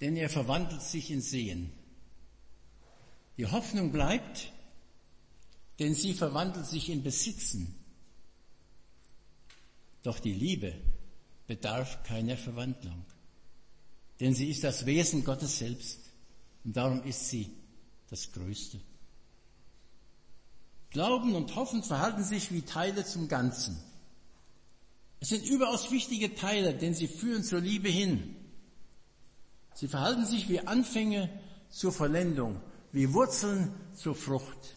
denn 0.00 0.16
er 0.16 0.28
verwandelt 0.28 0.82
sich 0.82 1.10
in 1.10 1.20
Sehen. 1.20 1.72
Die 3.36 3.46
Hoffnung 3.46 3.92
bleibt, 3.92 4.52
denn 5.78 5.94
sie 5.94 6.14
verwandelt 6.14 6.66
sich 6.66 6.90
in 6.90 7.02
Besitzen. 7.02 7.74
Doch 10.02 10.18
die 10.18 10.34
Liebe 10.34 10.74
bedarf 11.46 12.02
keiner 12.02 12.36
Verwandlung, 12.36 13.04
denn 14.20 14.34
sie 14.34 14.50
ist 14.50 14.64
das 14.64 14.84
Wesen 14.86 15.24
Gottes 15.24 15.58
selbst 15.58 16.00
und 16.64 16.76
darum 16.76 17.02
ist 17.04 17.28
sie 17.28 17.50
das 18.10 18.32
Größte. 18.32 18.80
Glauben 20.90 21.34
und 21.34 21.54
Hoffen 21.56 21.82
verhalten 21.82 22.22
sich 22.22 22.52
wie 22.52 22.62
Teile 22.62 23.04
zum 23.04 23.28
Ganzen. 23.28 23.82
Es 25.22 25.28
sind 25.28 25.46
überaus 25.46 25.92
wichtige 25.92 26.34
Teile, 26.34 26.74
denn 26.74 26.94
sie 26.94 27.06
führen 27.06 27.44
zur 27.44 27.60
Liebe 27.60 27.88
hin. 27.88 28.34
Sie 29.72 29.86
verhalten 29.86 30.26
sich 30.26 30.48
wie 30.48 30.58
Anfänge 30.58 31.30
zur 31.68 31.92
Vollendung, 31.92 32.60
wie 32.90 33.14
Wurzeln 33.14 33.72
zur 33.94 34.16
Frucht. 34.16 34.76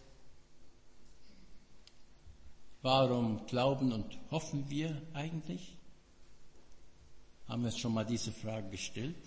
Warum 2.83 3.47
glauben 3.47 3.91
und 3.91 4.19
hoffen 4.29 4.69
wir 4.69 5.01
eigentlich? 5.13 5.79
Haben 7.47 7.63
wir 7.63 7.71
uns 7.71 7.79
schon 7.79 7.95
mal 7.95 8.05
diese 8.05 8.31
Frage 8.31 8.69
gestellt? 8.69 9.17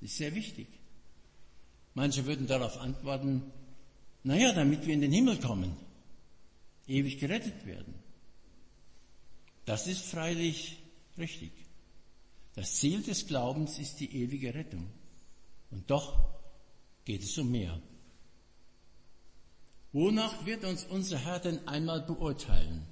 Das 0.00 0.10
ist 0.10 0.16
sehr 0.16 0.34
wichtig. 0.34 0.66
Manche 1.94 2.26
würden 2.26 2.48
darauf 2.48 2.78
antworten, 2.78 3.52
naja, 4.24 4.52
damit 4.52 4.86
wir 4.86 4.94
in 4.94 5.02
den 5.02 5.12
Himmel 5.12 5.38
kommen, 5.38 5.76
ewig 6.88 7.20
gerettet 7.20 7.64
werden. 7.64 8.05
Das 9.66 9.86
ist 9.86 10.06
freilich 10.06 10.78
richtig. 11.18 11.52
Das 12.54 12.76
Ziel 12.76 13.02
des 13.02 13.26
Glaubens 13.26 13.78
ist 13.78 14.00
die 14.00 14.22
ewige 14.22 14.54
Rettung. 14.54 14.88
Und 15.70 15.90
doch 15.90 16.18
geht 17.04 17.22
es 17.22 17.36
um 17.36 17.50
mehr. 17.50 17.78
Wonach 19.92 20.46
wird 20.46 20.64
uns 20.64 20.84
unser 20.84 21.18
Herr 21.18 21.40
denn 21.40 21.66
einmal 21.68 22.00
beurteilen? 22.02 22.86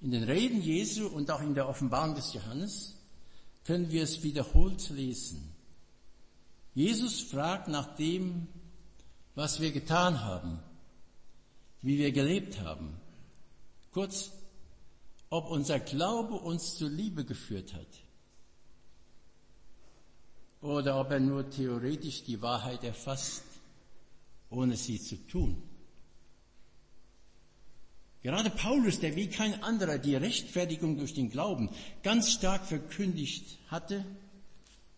In 0.00 0.12
den 0.12 0.22
Reden 0.22 0.62
Jesu 0.62 1.08
und 1.08 1.30
auch 1.30 1.40
in 1.40 1.54
der 1.54 1.68
Offenbarung 1.68 2.14
des 2.14 2.32
Johannes 2.32 2.96
können 3.64 3.90
wir 3.90 4.04
es 4.04 4.22
wiederholt 4.22 4.88
lesen. 4.90 5.54
Jesus 6.74 7.20
fragt 7.20 7.68
nach 7.68 7.96
dem, 7.96 8.46
was 9.34 9.60
wir 9.60 9.72
getan 9.72 10.22
haben, 10.22 10.60
wie 11.82 11.98
wir 11.98 12.12
gelebt 12.12 12.60
haben. 12.60 13.00
Kurz, 13.90 14.30
ob 15.30 15.50
unser 15.50 15.80
Glaube 15.80 16.34
uns 16.34 16.76
zur 16.76 16.90
Liebe 16.90 17.24
geführt 17.24 17.74
hat 17.74 17.86
oder 20.60 21.00
ob 21.00 21.10
er 21.10 21.20
nur 21.20 21.48
theoretisch 21.48 22.24
die 22.24 22.40
Wahrheit 22.42 22.82
erfasst, 22.84 23.44
ohne 24.50 24.76
sie 24.76 25.00
zu 25.00 25.16
tun. 25.26 25.62
Gerade 28.22 28.50
Paulus, 28.50 28.98
der 28.98 29.14
wie 29.14 29.28
kein 29.28 29.62
anderer 29.62 29.98
die 29.98 30.16
Rechtfertigung 30.16 30.98
durch 30.98 31.14
den 31.14 31.30
Glauben 31.30 31.70
ganz 32.02 32.32
stark 32.32 32.66
verkündigt 32.66 33.58
hatte, 33.68 34.04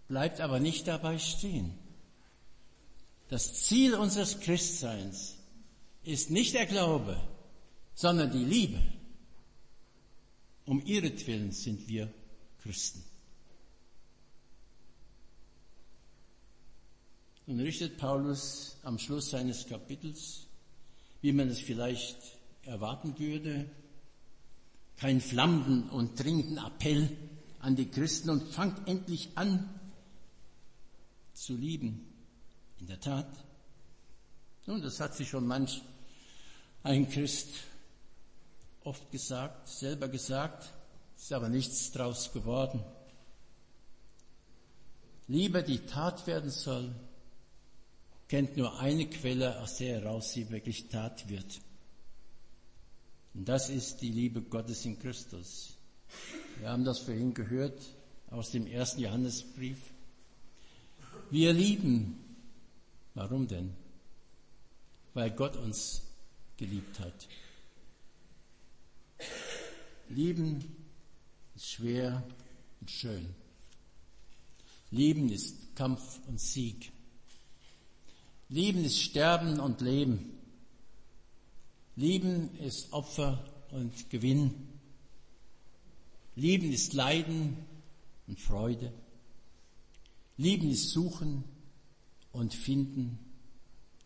bleibt 0.08 0.40
aber 0.40 0.58
nicht 0.58 0.88
dabei 0.88 1.18
stehen. 1.18 1.74
Das 3.28 3.62
Ziel 3.62 3.94
unseres 3.94 4.40
Christseins 4.40 5.36
ist 6.02 6.30
nicht 6.30 6.54
der 6.54 6.66
Glaube, 6.66 7.20
sondern 7.94 8.32
die 8.32 8.44
Liebe. 8.44 8.82
Um 10.70 10.86
ihretwillen 10.86 11.50
sind 11.50 11.88
wir 11.88 12.14
Christen. 12.62 13.02
Nun 17.46 17.58
richtet 17.58 17.98
Paulus 17.98 18.76
am 18.84 18.96
Schluss 18.96 19.30
seines 19.30 19.66
Kapitels, 19.66 20.46
wie 21.22 21.32
man 21.32 21.48
es 21.48 21.58
vielleicht 21.58 22.18
erwarten 22.62 23.18
würde, 23.18 23.68
keinen 24.96 25.20
flammenden 25.20 25.90
und 25.90 26.22
dringenden 26.22 26.58
Appell 26.58 27.16
an 27.58 27.74
die 27.74 27.90
Christen 27.90 28.30
und 28.30 28.44
fangt 28.52 28.86
endlich 28.86 29.30
an 29.34 29.68
zu 31.34 31.56
lieben. 31.56 32.06
In 32.78 32.86
der 32.86 33.00
Tat. 33.00 33.44
Nun, 34.66 34.82
das 34.82 35.00
hat 35.00 35.16
sich 35.16 35.30
schon 35.30 35.48
manch 35.48 35.82
ein 36.84 37.10
Christ 37.10 37.48
oft 38.84 39.10
gesagt, 39.10 39.68
selber 39.68 40.08
gesagt, 40.08 40.72
ist 41.16 41.32
aber 41.32 41.48
nichts 41.48 41.92
draus 41.92 42.32
geworden. 42.32 42.82
Liebe, 45.28 45.62
die 45.62 45.86
Tat 45.86 46.26
werden 46.26 46.50
soll, 46.50 46.94
kennt 48.28 48.56
nur 48.56 48.80
eine 48.80 49.06
Quelle, 49.08 49.60
aus 49.60 49.76
der 49.76 50.00
heraus 50.00 50.32
sie 50.32 50.50
wirklich 50.50 50.88
Tat 50.88 51.28
wird. 51.28 51.60
Und 53.34 53.48
das 53.48 53.70
ist 53.70 54.00
die 54.02 54.10
Liebe 54.10 54.42
Gottes 54.42 54.84
in 54.84 54.98
Christus. 54.98 55.76
Wir 56.58 56.70
haben 56.70 56.84
das 56.84 56.98
vorhin 56.98 57.32
gehört 57.32 57.80
aus 58.30 58.50
dem 58.50 58.66
ersten 58.66 59.00
Johannesbrief. 59.00 59.78
Wir 61.30 61.52
lieben. 61.52 62.18
Warum 63.14 63.46
denn? 63.46 63.74
Weil 65.14 65.30
Gott 65.30 65.56
uns 65.56 66.02
geliebt 66.56 66.98
hat. 66.98 67.28
Lieben 70.10 70.64
ist 71.54 71.70
schwer 71.70 72.26
und 72.80 72.90
schön. 72.90 73.32
Lieben 74.90 75.30
ist 75.30 75.76
Kampf 75.76 76.18
und 76.26 76.40
Sieg. 76.40 76.90
Lieben 78.48 78.84
ist 78.84 79.00
Sterben 79.00 79.60
und 79.60 79.80
Leben. 79.80 80.32
Lieben 81.94 82.56
ist 82.56 82.92
Opfer 82.92 83.44
und 83.70 84.10
Gewinn. 84.10 84.52
Lieben 86.34 86.72
ist 86.72 86.92
Leiden 86.92 87.56
und 88.26 88.40
Freude. 88.40 88.92
Lieben 90.36 90.70
ist 90.70 90.90
Suchen 90.90 91.44
und 92.32 92.52
Finden, 92.52 93.16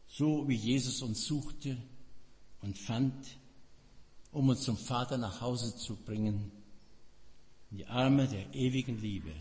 so 0.07 0.47
wie 0.49 0.57
Jesus 0.57 1.01
uns 1.01 1.25
suchte 1.25 1.79
und 2.61 2.77
fand 2.77 3.39
um 4.35 4.49
uns 4.49 4.63
zum 4.63 4.77
Vater 4.77 5.17
nach 5.17 5.41
Hause 5.41 5.77
zu 5.77 5.97
bringen, 5.97 6.51
in 7.71 7.79
die 7.79 7.87
Arme 7.87 8.27
der 8.27 8.53
ewigen 8.55 9.01
Liebe, 9.01 9.33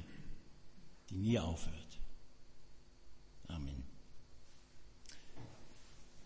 die 1.10 1.18
nie 1.18 1.40
aufhört. 1.40 2.00
Amen. 3.48 3.84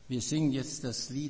Wir 0.09 0.21
singen 0.21 0.51
jetzt 0.51 0.83
das 0.83 1.09
Lied 1.09 1.25